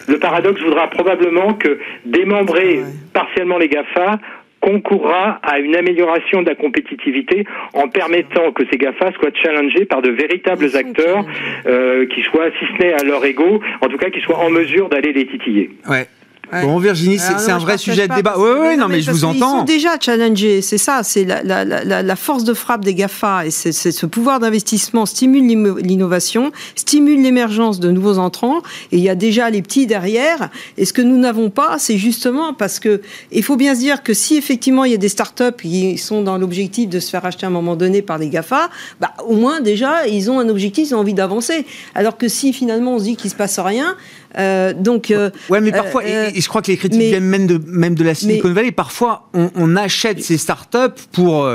[0.07, 2.81] Le paradoxe voudra probablement que démembrer
[3.13, 4.19] partiellement les GAFA
[4.67, 10.01] concourra à une amélioration de la compétitivité en permettant que ces GAFA soient challengés par
[10.01, 11.25] de véritables acteurs
[11.65, 14.49] euh, qui soient, si ce n'est à leur ego, en tout cas qui soient en
[14.49, 15.69] mesure d'aller les titiller.
[15.89, 16.05] Ouais.
[16.51, 18.35] Bon, Virginie, c'est un vrai sujet de débat.
[18.37, 19.35] Oui, oui, non, mais, je vous entends.
[19.35, 21.01] Ils sont déjà challengés, c'est ça.
[21.03, 25.05] C'est la, la, la, la, force de frappe des GAFA et c'est ce pouvoir d'investissement
[25.05, 25.45] stimule
[25.81, 28.61] l'innovation, stimule l'émergence de nouveaux entrants.
[28.91, 30.49] Et il y a déjà les petits derrière.
[30.77, 34.03] Et ce que nous n'avons pas, c'est justement parce que il faut bien se dire
[34.03, 37.25] que si effectivement il y a des startups qui sont dans l'objectif de se faire
[37.25, 38.69] acheter à un moment donné par des GAFA,
[39.01, 41.65] bah, au moins déjà ils ont un objectif, ils ont envie d'avancer.
[41.93, 43.95] Alors que si finalement on se dit qu'il se passe rien,
[44.37, 47.47] euh, donc, euh, ouais, mais parfois, euh, et, je crois que les critiques viennent même
[47.47, 48.71] de, même de la Silicon Valley.
[48.71, 51.49] Parfois, on, on achète ces startups pour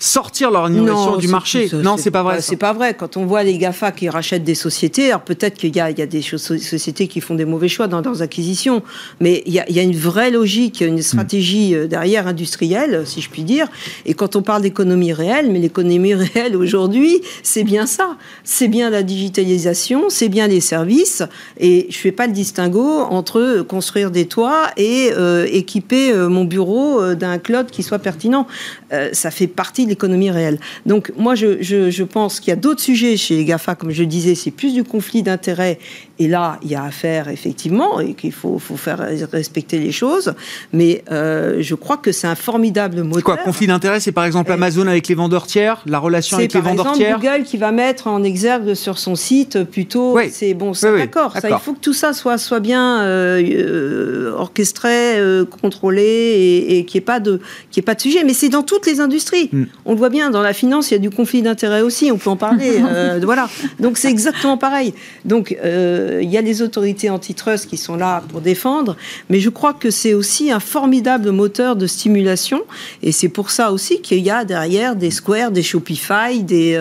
[0.00, 1.70] sortir leur innovation du marché.
[1.72, 2.40] non, c'est pas vrai.
[2.40, 2.94] C'est pas vrai.
[2.94, 5.92] Quand on voit les GAFA qui rachètent des sociétés, alors peut-être qu'il y, y, a
[6.06, 8.82] des sociétés qui font des mauvais choix dans leurs acquisitions,
[9.20, 11.86] mais il y a, il y a une vraie logique, une stratégie hmm.
[11.86, 13.68] derrière industrielle, si je puis dire.
[14.06, 18.16] Et quand on parle d'économie réelle, mais l'économie réelle aujourd'hui, c'est bien ça.
[18.42, 21.22] C'est bien la digitalisation, c'est bien les services.
[21.58, 26.44] Et je fais pas le distinguo entre construire des toits et euh, équiper euh, mon
[26.44, 28.46] bureau euh, d'un cloud qui soit pertinent.
[29.12, 30.58] ça fait partie de l'économie réelle.
[30.86, 33.90] Donc moi, je, je, je pense qu'il y a d'autres sujets chez les GAFA, comme
[33.90, 35.78] je le disais, c'est plus du conflit d'intérêts.
[36.18, 38.98] Et là, il y a à faire effectivement, et qu'il faut, faut, faire
[39.32, 40.34] respecter les choses.
[40.72, 43.24] Mais euh, je crois que c'est un formidable moteur.
[43.24, 46.60] Quoi, conflit d'intérêts, c'est par exemple Amazon avec les vendeurs tiers, la relation avec les
[46.60, 46.94] vendeurs tiers.
[46.94, 50.16] C'est par exemple Google qui va mettre en exergue sur son site plutôt.
[50.16, 50.30] Oui.
[50.30, 51.34] C'est bon, c'est d'accord.
[51.42, 56.84] il faut que tout ça soit soit bien euh, euh, orchestré, euh, contrôlé et, et
[56.84, 57.40] qu'il n'y ait pas de
[57.76, 58.24] ait pas de sujet.
[58.24, 59.48] Mais c'est dans toutes les industries.
[59.52, 59.64] Mm.
[59.84, 62.10] On le voit bien dans la finance, il y a du conflit d'intérêts aussi.
[62.12, 62.82] On peut en parler.
[63.22, 63.48] voilà.
[63.78, 64.94] Donc c'est exactement pareil.
[65.24, 68.96] Donc il y a les autorités antitrust qui sont là pour défendre,
[69.28, 72.62] mais je crois que c'est aussi un formidable moteur de stimulation.
[73.02, 76.80] Et c'est pour ça aussi qu'il y a derrière des Square, des Shopify, des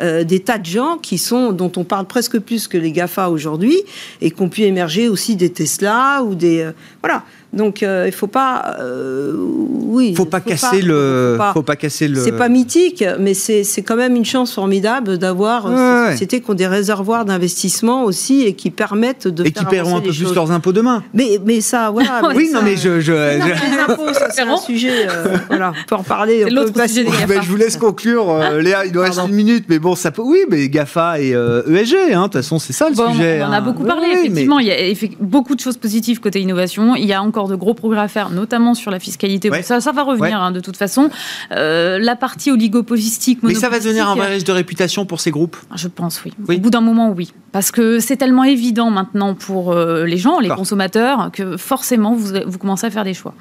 [0.00, 3.76] des tas de gens qui sont dont on parle presque plus que les Gafa aujourd'hui
[4.20, 6.72] et qu'on pu émerger aussi des Tesla ou des euh,
[7.02, 7.24] voilà.
[7.52, 12.22] Donc euh, il faut pas, euh, oui, faut pas casser le, faut pas, casser le.
[12.22, 16.50] C'est pas mythique, mais c'est quand même une chance formidable d'avoir euh, ces sociétés qui
[16.50, 20.34] ont des réservoirs d'investissement aussi et qui permettent de et qui paieront un peu plus
[20.34, 21.02] leurs impôts demain.
[21.12, 22.22] Mais mais ça, voilà.
[22.34, 23.12] oui, non mais je, je...
[23.12, 25.06] les impôts, c'est un sujet,
[25.48, 26.46] voilà, on peut en parler.
[26.46, 28.86] Peut sujet je vous laisse conclure, Léa.
[28.86, 30.22] Il nous reste une minute, mais bon, ça peut.
[30.22, 33.42] Oui, mais Gafa et ESG, e hein, de toute façon, c'est ça le sujet.
[33.42, 33.60] On en a hein.
[33.60, 34.08] beaucoup parlé.
[34.12, 34.76] effectivement, il y a
[35.20, 36.96] beaucoup de choses positives côté innovation.
[36.96, 39.50] Il y a encore de gros progrès à faire, notamment sur la fiscalité.
[39.62, 41.10] ça, ça va revenir hein, de toute façon.
[41.52, 43.42] Euh, la partie oligopolistique.
[43.42, 46.32] Mais ça va devenir un vrai de réputation pour ces groupes Je pense, oui.
[46.56, 47.32] Au bout d'un moment, oui.
[47.52, 52.34] Parce que c'est tellement évident maintenant pour euh, les gens, les consommateurs, que forcément, vous,
[52.46, 53.34] vous commencez à faire des choix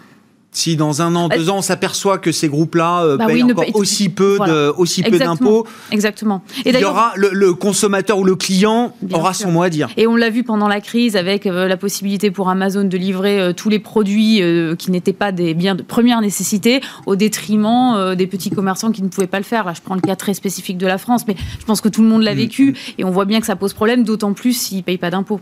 [0.51, 1.89] si dans un an, bah, deux ans, on s'appelle
[2.21, 6.43] que ces groupes-là euh, bah payent encore aussi peu de, aussi peu d'impôts, exactement.
[6.65, 9.89] Et il y aura le, consommateur ou le client aura son mot à dire.
[9.97, 13.39] Et on l'a vu pendant la crise avec euh, la possibilité pour Amazon de livrer
[13.39, 14.41] euh, tous les produits
[14.77, 19.07] qui n'étaient pas des biens de première nécessité au détriment des petits commerçants qui ne
[19.07, 19.65] pouvaient pas le faire.
[19.65, 22.01] Là, je prends le cas très spécifique de la France, mais je pense que tout
[22.01, 22.37] le monde l'a mm.
[22.37, 25.11] vécu et on voit bien que ça pose problème, d'autant plus s'ils ne payent pas
[25.11, 25.41] d'impôts.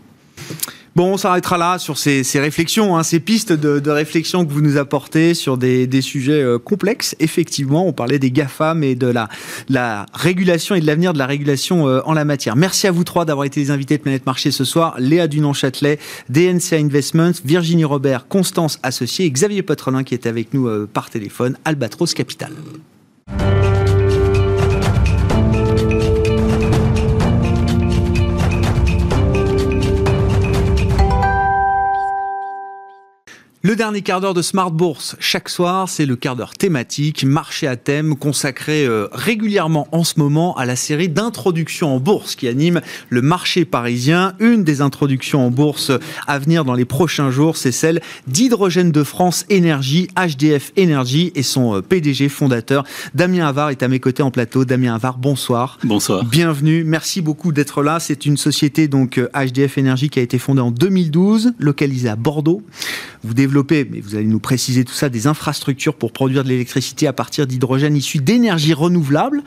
[0.97, 4.77] Bon, on s'arrêtera là sur ces, réflexions, hein, ces pistes de, réflexion que vous nous
[4.77, 7.15] apportez sur des, sujets euh, complexes.
[7.19, 9.29] Effectivement, on parlait des GAFAM et de la,
[9.69, 12.55] la régulation et de l'avenir de la régulation euh, en la matière.
[12.55, 14.95] Merci à vous trois d'avoir été les invités de Planète Marché ce soir.
[14.97, 20.89] Léa Dunon-Châtelet, DNCA Investments, Virginie Robert, Constance Associée Xavier Potrelin qui était avec nous euh,
[20.91, 22.53] par téléphone, Albatros Capital.
[33.67, 37.67] Le dernier quart d'heure de Smart Bourse, chaque soir, c'est le quart d'heure thématique, marché
[37.67, 42.47] à thème, consacré euh, régulièrement en ce moment à la série d'introductions en bourse qui
[42.47, 44.35] anime le marché parisien.
[44.39, 45.91] Une des introductions en bourse
[46.27, 51.43] à venir dans les prochains jours, c'est celle d'Hydrogène de France Énergie, HDF Énergie, et
[51.43, 54.63] son euh, PDG fondateur, Damien Havard, est à mes côtés en plateau.
[54.63, 55.77] Damien Havard, bonsoir.
[55.83, 56.23] Bonsoir.
[56.23, 57.99] Bienvenue, merci beaucoup d'être là.
[57.99, 62.61] C'est une société, donc HDF Énergie, qui a été fondée en 2012, localisée à Bordeaux.
[63.25, 67.07] Vous développez mais vous allez nous préciser tout ça, des infrastructures pour produire de l'électricité
[67.07, 69.43] à partir d'hydrogène issu d'énergie renouvelable.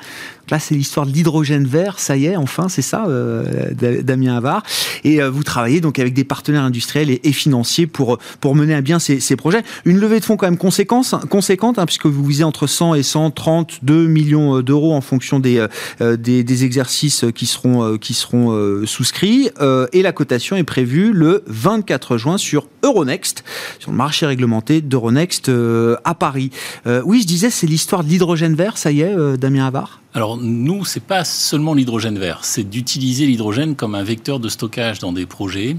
[0.50, 3.70] Là, c'est l'histoire de l'hydrogène vert, ça y est, enfin, c'est ça, euh,
[4.02, 4.64] Damien Havard.
[5.04, 8.80] Et euh, vous travaillez donc avec des partenaires industriels et, financiers pour, pour mener à
[8.80, 9.62] bien ces, projets.
[9.84, 13.04] Une levée de fonds quand même conséquence, conséquente, hein, puisque vous visez entre 100 et
[13.04, 15.64] 132 millions euh, d'euros en fonction des,
[16.00, 19.50] des, exercices qui seront, qui seront souscrits.
[19.92, 23.44] et la cotation est prévue le 24 juin sur Euronext,
[23.78, 25.50] sur le marché réglementé d'Euronext
[26.04, 26.50] à Paris.
[27.04, 30.00] oui, je disais, c'est l'histoire de l'hydrogène vert, ça y est, Damien Havard?
[30.14, 35.00] Alors nous, c'est pas seulement l'hydrogène vert, c'est d'utiliser l'hydrogène comme un vecteur de stockage
[35.00, 35.76] dans des projets.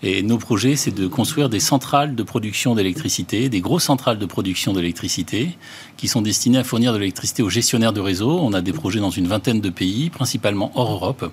[0.00, 4.26] Et nos projets, c'est de construire des centrales de production d'électricité, des grosses centrales de
[4.26, 5.58] production d'électricité,
[5.96, 8.38] qui sont destinées à fournir de l'électricité aux gestionnaires de réseau.
[8.40, 11.32] On a des projets dans une vingtaine de pays, principalement hors Europe.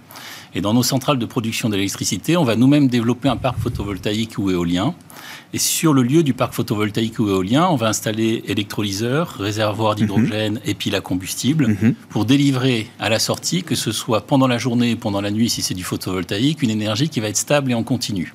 [0.55, 4.49] Et dans nos centrales de production d'électricité, on va nous-mêmes développer un parc photovoltaïque ou
[4.49, 4.95] éolien
[5.53, 10.59] et sur le lieu du parc photovoltaïque ou éolien, on va installer électrolyseurs, réservoirs d'hydrogène
[10.65, 11.95] et piles à combustible mhm.
[12.09, 15.49] pour délivrer à la sortie, que ce soit pendant la journée ou pendant la nuit
[15.49, 18.33] si c'est du photovoltaïque, une énergie qui va être stable et en continu.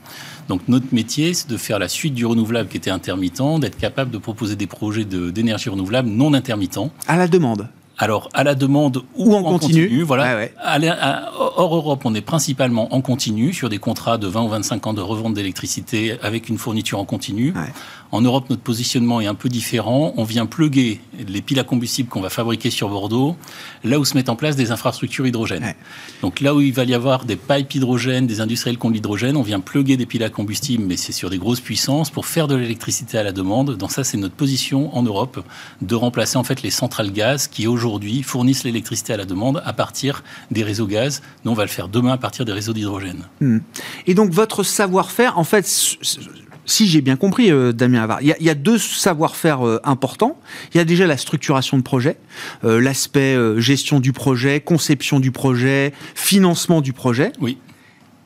[0.49, 4.11] Donc notre métier, c'est de faire la suite du renouvelable qui était intermittent, d'être capable
[4.11, 6.91] de proposer des projets d'énergie renouvelable non intermittents.
[7.07, 7.69] À la demande
[8.03, 10.03] alors, à la demande ou, en, continu.
[10.05, 10.49] voilà.
[11.39, 14.95] hors Europe, on est principalement en continu sur des contrats de 20 ou 25 ans
[14.95, 17.53] de revente d'électricité avec une fourniture en continu.
[18.13, 20.15] En Europe, notre positionnement est un peu différent.
[20.17, 23.37] On vient pluguer les piles à combustible qu'on va fabriquer sur Bordeaux,
[23.85, 25.75] là où se mettent en place des infrastructures hydrogène.
[26.23, 28.95] Donc là où il va y avoir des pipes hydrogène, des industriels qui ont de
[28.95, 32.25] l'hydrogène, on vient pluguer des piles à combustible, mais c'est sur des grosses puissances pour
[32.25, 33.77] faire de l'électricité à la demande.
[33.77, 35.45] Donc ça, c'est notre position en Europe
[35.83, 39.63] de remplacer en fait les centrales gaz qui aujourd'hui aujourd'hui fournissent l'électricité à la demande
[39.65, 41.23] à partir des réseaux gaz.
[41.45, 43.25] Nous, on va le faire demain à partir des réseaux d'hydrogène.
[43.41, 43.59] Hmm.
[44.07, 45.67] Et donc, votre savoir-faire, en fait,
[46.67, 50.39] si j'ai bien compris, euh, Damien Havard, il y, a, deux savoir-faire euh, importants.
[50.73, 52.17] Il y a déjà la structuration de projet,
[52.65, 57.33] euh, l'aspect gestion du projet, conception du projet, financement du projet.
[57.41, 57.59] Oui.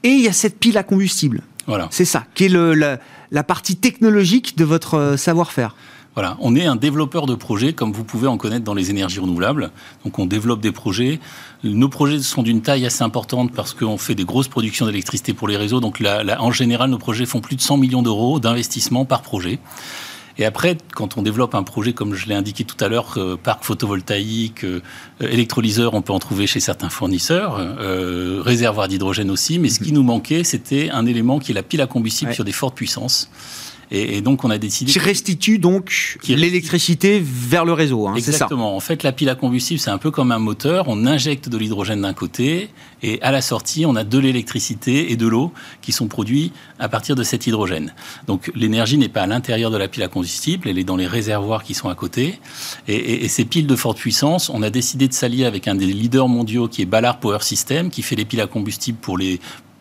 [0.02, 1.42] Et il y a cette pile à combustible.
[1.66, 1.88] Voilà.
[1.90, 5.74] C'est ça, qui est le, la, partie technologique de votre savoir-faire.
[6.14, 9.18] Voilà, on est un développeur de projets comme vous pouvez en connaître dans les énergies
[9.18, 9.70] renouvelables.
[10.04, 11.18] Donc on développe des projets.
[11.64, 15.48] Nos projets sont d'une taille assez importante parce qu'on fait des grosses productions d'électricité pour
[15.48, 15.80] les réseaux.
[15.80, 16.00] Donc
[16.38, 19.58] en général, nos projets font plus de 100 millions d'euros d'investissement par projet.
[20.36, 23.36] Et après, quand on développe un projet, comme je l'ai indiqué tout à l'heure, euh,
[23.40, 24.80] parc photovoltaïque, euh,
[25.20, 29.92] électrolyseur, on peut en trouver chez certains fournisseurs, euh, réservoir d'hydrogène aussi, mais ce qui
[29.92, 33.30] nous manquait, c'était un élément qui est la pile à combustible sur des fortes puissances.
[33.90, 34.92] Et, donc, on a décidé.
[34.92, 38.08] Qui restitue donc l'électricité vers le réseau.
[38.08, 38.76] Hein, Exactement.
[38.76, 40.86] En fait, la pile à combustible, c'est un peu comme un moteur.
[40.88, 42.70] On injecte de l'hydrogène d'un côté,
[43.02, 46.88] et à la sortie, on a de l'électricité et de l'eau qui sont produits à
[46.88, 47.94] partir de cet hydrogène.
[48.26, 51.06] Donc, l'énergie n'est pas à l'intérieur de la pile à combustible, elle est dans les
[51.06, 52.40] réservoirs qui sont à côté.
[52.88, 55.86] Et, et ces piles de forte puissance, on a décidé de s'allier avec un des
[55.86, 59.40] leaders mondiaux qui est Ballard Power System, qui fait les piles à combustible pour les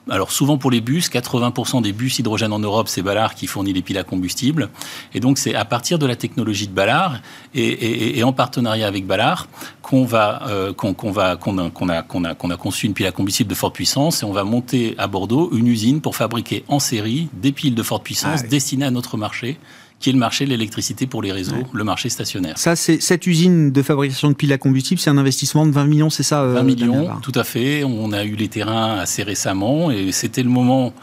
[0.09, 3.71] alors souvent pour les bus, 80% des bus hydrogène en Europe, c'est Ballard qui fournit
[3.71, 4.69] les piles à combustible.
[5.13, 7.19] Et donc c'est à partir de la technologie de Ballard
[7.55, 9.47] et, en partenariat avec Ballard
[9.81, 12.93] qu'on va euh, qu'on va qu'on a qu'on a qu'on a qu'on a conçu une
[12.93, 16.15] pile à combustible de forte puissance et on va monter à Bordeaux une usine pour
[16.15, 19.57] fabriquer en série des piles de forte puissance ah destinées à notre marché
[20.03, 22.57] qui est le marché de l'électricité pour les réseaux, le marché stationnaire.
[22.57, 25.85] Ça, c'est cette usine de fabrication de piles à combustible, c'est un investissement de 20
[25.85, 27.85] millions, c'est ça 20 euh, millions, tout à fait.
[27.85, 30.93] On a eu les terrains assez récemment et c'était le moment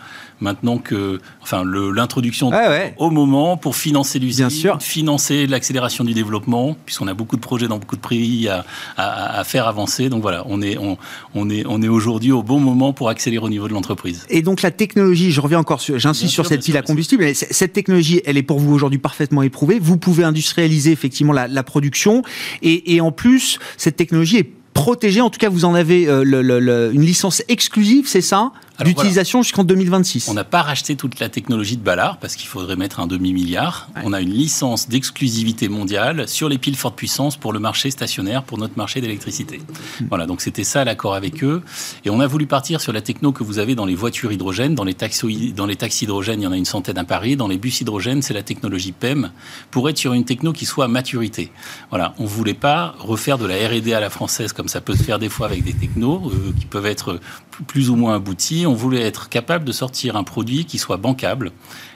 [0.40, 2.50] maintenant que, enfin, l'introduction
[2.98, 4.48] au moment pour financer l'usine,
[4.80, 8.64] financer l'accélération du développement, puisqu'on a beaucoup de projets dans beaucoup de pays à,
[8.96, 10.08] à, faire avancer.
[10.08, 10.96] Donc voilà, on est, on,
[11.34, 14.26] on est, on est aujourd'hui au bon moment pour accélérer au niveau de l'entreprise.
[14.28, 17.72] Et donc la technologie, je reviens encore, j'insiste sur cette pile à combustible, mais cette
[17.72, 19.78] technologie, elle est pour vous aujourd'hui parfaitement éprouvée.
[19.78, 22.22] Vous pouvez industrialiser effectivement la, la production,
[22.62, 25.20] et, et en plus, cette technologie est protégée.
[25.20, 28.52] En tout cas, vous en avez euh, le, une licence exclusive, c'est ça?
[28.84, 30.28] D'utilisation jusqu'en 2026.
[30.28, 33.88] On n'a pas racheté toute la technologie de Ballard parce qu'il faudrait mettre un demi-milliard.
[34.04, 38.42] On a une licence d'exclusivité mondiale sur les piles forte puissance pour le marché stationnaire,
[38.42, 39.60] pour notre marché d'électricité.
[40.00, 40.06] Hmm.
[40.08, 41.62] Voilà, donc c'était ça l'accord avec eux.
[42.04, 44.74] Et on a voulu partir sur la techno que vous avez dans les voitures hydrogènes,
[44.74, 47.36] dans les, taxis, dans les taxis hydrogènes, il y en a une centaine à Paris.
[47.36, 49.30] Dans les bus hydrogènes, c'est la technologie PEM
[49.70, 51.52] pour être sur une techno qui soit à maturité.
[51.90, 54.96] Voilà, on ne voulait pas refaire de la R&D à la française comme ça peut
[54.96, 57.20] se faire des fois avec des technos euh, qui peuvent être
[57.66, 61.52] plus ou moins aboutis on voulait être capable de sortir un produit qui soit bancable.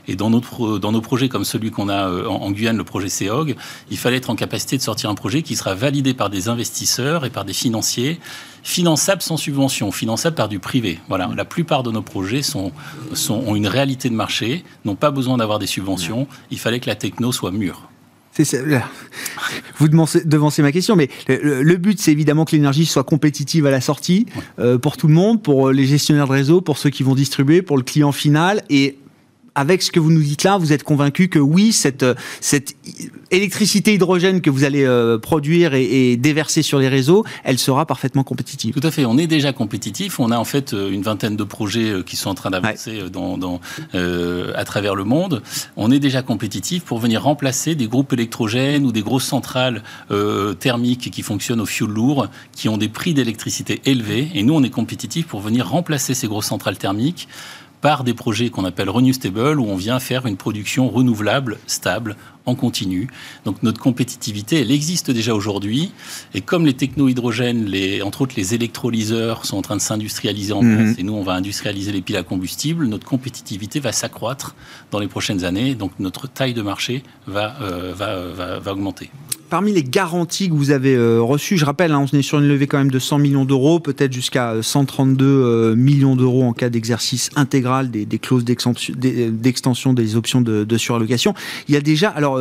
[0.07, 3.09] Et dans, notre, dans nos projets comme celui qu'on a euh, en, Guyane, le projet
[3.09, 3.57] CEOG,
[3.91, 7.25] il fallait être en capacité de sortir un projet qui sera validé par des investisseurs
[7.25, 8.21] et par des financiers,
[8.63, 11.01] finançable sans subvention, finançable par du privé.
[11.09, 12.73] Voilà, la plupart de nos projets sont,
[13.15, 16.27] sont, ont une réalité de marché, n'ont pas besoin d'avoir des subventions.
[16.51, 17.89] Il fallait que la techno soit mûre.
[19.79, 23.81] Vous devancez ma question, mais le, but, c'est évidemment que l'énergie soit compétitive à la
[23.81, 24.27] sortie
[24.59, 27.63] euh, pour tout le monde, pour les gestionnaires de réseau, pour ceux qui vont distribuer,
[27.63, 28.63] pour le client final.
[28.71, 28.99] Et
[29.55, 32.05] avec ce que vous nous dites là, vous êtes convaincu que oui, cette,
[32.41, 32.75] cette
[33.31, 38.25] électricité hydrogène que vous allez euh, produire et, déverser sur les réseaux, elle sera parfaitement
[38.25, 38.75] compétitive.
[38.75, 39.05] Tout à fait.
[39.05, 40.21] On est déjà compétitif.
[40.21, 43.05] On a en fait euh, une vingtaine de projets euh, qui sont en train d'avancer
[43.13, 43.61] dans, dans
[43.95, 45.43] à travers le monde.
[45.77, 49.83] On est déjà compétitif pour venir remplacer des groupes électrogènes ou des grosses centrales
[50.61, 54.29] thermiques qui fonctionnent au fioul lourd, qui ont des prix d'électricité élevés.
[54.35, 57.29] Et nous, on est compétitif pour venir remplacer ces grosses centrales thermiques
[57.85, 62.17] par des projets qu'on appelle Renew Stable, où on vient faire une production renouvelable, stable,
[62.47, 63.09] en continu.
[63.45, 65.93] Donc notre compétitivité, elle existe déjà aujourd'hui.
[66.35, 70.63] Et comme les techno-hydrogènes, les, entre autres les électrolyseurs, sont en train de s'industrialiser en
[70.63, 70.75] mhm.
[70.75, 74.55] France, et nous, on va industrialiser les piles à combustible, notre compétitivité va s'accroître
[74.91, 75.75] dans les prochaines années.
[75.75, 79.11] Donc notre taille de marché va, euh, va, va, va augmenter
[79.55, 82.49] parmi les garanties que vous avez euh, reçues, je rappelle, hein, on est sur une
[82.49, 86.53] levée quand même de 100 millions d'euros, peut-être jusqu'à 132 euh, euh, millions d'euros en
[86.53, 91.35] cas d'exercice intégral des, clauses d'extension des options de, de, surallocation.
[91.69, 92.34] Il y a déjà alors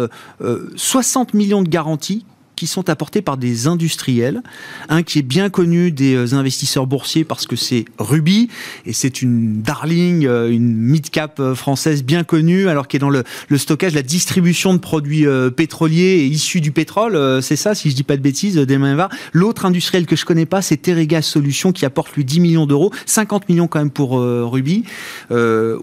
[0.76, 2.26] 60 millions de garanties
[2.56, 4.42] qui sont apportés par des industriels.
[4.90, 8.50] Un qui est bien connu des euh, investisseurs boursiers parce que c'est Ruby
[8.86, 13.10] et c'est une darling, euh, une mid-cap euh, française bien connue, alors qui est dans
[13.10, 13.24] le,
[13.58, 15.26] stockage, la distribution de produits
[15.56, 17.42] pétroliers et issus du pétrole.
[17.42, 19.10] c'est ça, si je dis pas de bêtises, va.
[19.32, 22.92] L'autre industriel que je connais pas, c'est Terregas Solutions qui apporte lui 10 millions d'euros,
[23.06, 24.84] 50 millions quand même pour Ruby.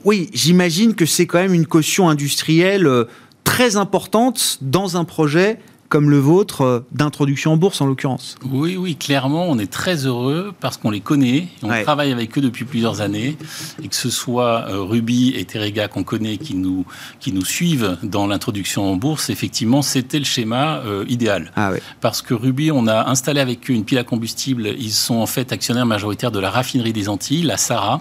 [0.04, 3.06] oui, j'imagine que c'est quand même une caution industrielle
[3.50, 8.36] très importante dans un projet comme le vôtre d'introduction en bourse en l'occurrence.
[8.48, 12.40] Oui, oui, clairement, on est très heureux parce qu'on les connaît, on travaille avec eux
[12.40, 13.36] depuis plusieurs années,
[13.82, 16.86] et que ce soit Ruby et Terega qu'on connaît, qui nous,
[17.18, 21.50] qui nous suivent dans l'introduction en bourse, effectivement, c'était le schéma idéal.
[21.56, 25.16] Ah parce que Ruby, on a installé avec eux une pile à combustible, ils sont
[25.16, 28.00] en fait actionnaires majoritaires de la raffinerie des Antilles, la Sarah,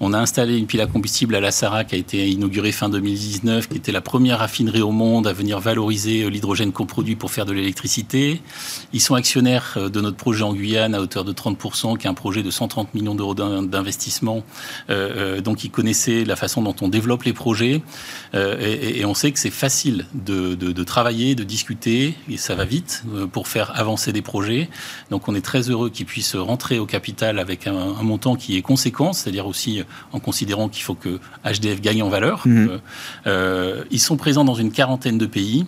[0.00, 2.88] on a installé une pile à combustible à la Sarah qui a été inaugurée fin
[2.88, 7.30] 2019, qui était la première raffinerie au monde à venir valoriser euh, l'hydrogène coproduit pour
[7.30, 8.42] faire de l'électricité.
[8.92, 12.10] Ils sont actionnaires euh, de notre projet en Guyane à hauteur de 30%, qui est
[12.10, 14.42] un projet de 130 millions d'euros d'investissement.
[14.90, 17.82] Euh, donc ils connaissaient la façon dont on développe les projets.
[18.34, 23.48] et, on sait que c'est facile de, travailler, de discuter, et ça va vite pour
[23.48, 24.68] faire avancer des projets.
[25.10, 28.62] Donc on est très heureux qu'ils puissent rentrer au capital avec un montant qui est
[28.62, 29.82] conséquent, c'est-à-dire aussi
[30.12, 32.42] en considérant qu'il faut que HDF gagne en valeur.
[32.46, 32.68] Mhm.
[32.68, 32.78] Euh,
[33.26, 35.66] euh, ils sont présents dans une quarantaine de pays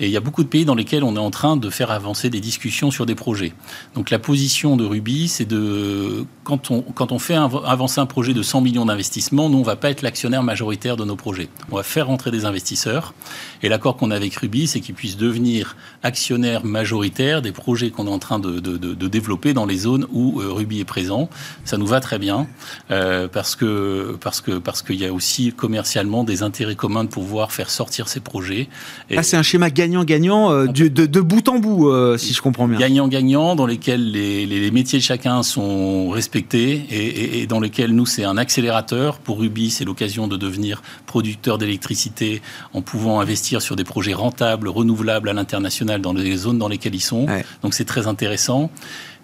[0.00, 1.90] et il y a beaucoup de pays dans lesquels on est en train de faire
[1.90, 3.52] avancer des discussions sur des projets.
[3.94, 8.32] Donc la position de Ruby, c'est de quand on, quand on fait avancer un projet
[8.32, 11.48] de 100 millions d'investissements, nous on va pas être l'actionnaire majoritaire de nos projets.
[11.70, 13.14] On va faire rentrer des investisseurs
[13.62, 18.06] et l'accord qu'on a avec Ruby, c'est qu'ils puissent devenir actionnaires majoritaires des projets qu'on
[18.06, 21.30] est en train de, de, développer dans les zones où euh, Ruby est présent.
[21.64, 22.46] Ça nous va très bien
[22.88, 27.52] parce que parce que parce qu'il y a aussi commercialement des intérêts communs de pouvoir
[27.52, 28.68] faire sortir ces projets.
[29.10, 32.42] Et ah, c'est un schéma gagnant-gagnant euh, de, de, bout en bout, euh, si je
[32.42, 32.78] comprends bien.
[32.78, 38.06] Gagnant-gagnant dans lesquels les, les, métiers de chacun sont respectés et, et, dans lesquels nous
[38.06, 39.18] c'est un accélérateur.
[39.18, 42.42] Pour Ruby, c'est l'occasion de devenir producteur d'électricité
[42.74, 46.94] en pouvant investir sur des projets rentables, renouvelables à l'international dans les zones dans lesquelles
[46.94, 47.26] ils sont.
[47.62, 48.70] Donc c'est très intéressant.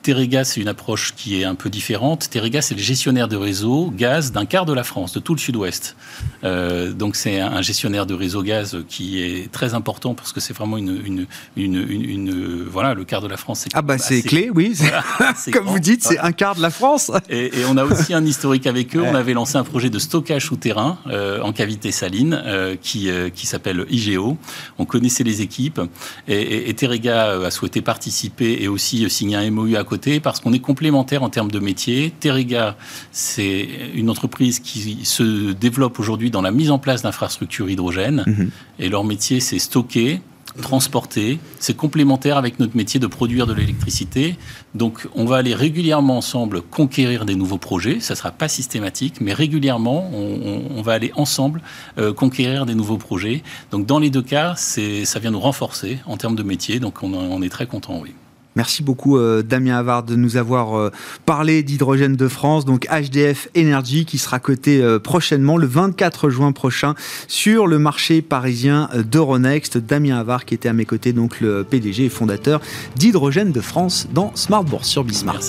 [0.04, 2.28] Terega, c'est une approche qui est un peu différente.
[2.28, 5.40] Terega, c'est le gestionnaire de réseau gaz d'un quart de la France, de tout le
[5.40, 5.96] sud-ouest.
[6.44, 10.52] Euh, donc c'est un gestionnaire de réseau gaz qui est très important parce que c'est
[10.52, 11.26] vraiment une, une,
[11.56, 13.64] une, une, voilà le quart de la France.
[13.72, 14.76] Ah bah c'est clé, oui.
[15.54, 17.10] Comme vous dites, c'est un quart de la France.
[17.30, 19.02] Et, on a aussi un historique avec eux.
[19.06, 23.46] On avait lancé un projet de stockage souterrain euh, en cavité saline euh, qui qui
[23.46, 24.36] s'appelle IGEO.
[24.78, 25.80] On connaissait les équipes
[26.28, 30.52] et, et, Terega a souhaité participer et aussi signer un MOU à côté parce qu'on
[30.52, 32.12] est complémentaires en termes de métier.
[32.20, 32.76] Terega,
[33.12, 38.24] c'est une entreprise qui se développe aujourd'hui dans la mise en place d'infrastructures hydrogène.
[38.26, 38.50] Mhm.
[38.78, 40.20] Et leur métier, c'est stocker,
[40.60, 41.38] transporter.
[41.58, 44.36] C'est complémentaire avec notre métier de produire de l'électricité.
[44.74, 48.00] Donc, on va aller régulièrement ensemble conquérir des nouveaux projets.
[48.00, 51.62] Ça ne sera pas systématique, mais régulièrement, on, va aller ensemble
[51.98, 53.42] euh, conquérir des nouveaux projets.
[53.70, 56.78] Donc, dans les deux cas, ça vient nous renforcer en termes de métier.
[56.78, 58.12] Donc, on, on est très content, oui.
[58.56, 60.90] Merci beaucoup euh, Damien Havard de nous avoir euh,
[61.26, 66.52] parlé d'hydrogène de France, donc HDF Energy qui sera coté euh, prochainement le 24 juin
[66.52, 66.94] prochain
[67.26, 69.78] sur le marché parisien d'Euronext.
[69.78, 72.60] Damien Havard qui était à mes côtés, donc le PDG et fondateur
[72.96, 75.40] d'Hydrogène de France dans Smart Bourse sur Bismart.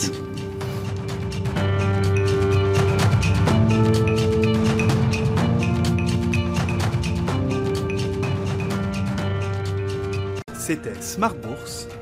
[10.58, 11.55] C'était Smart Bourse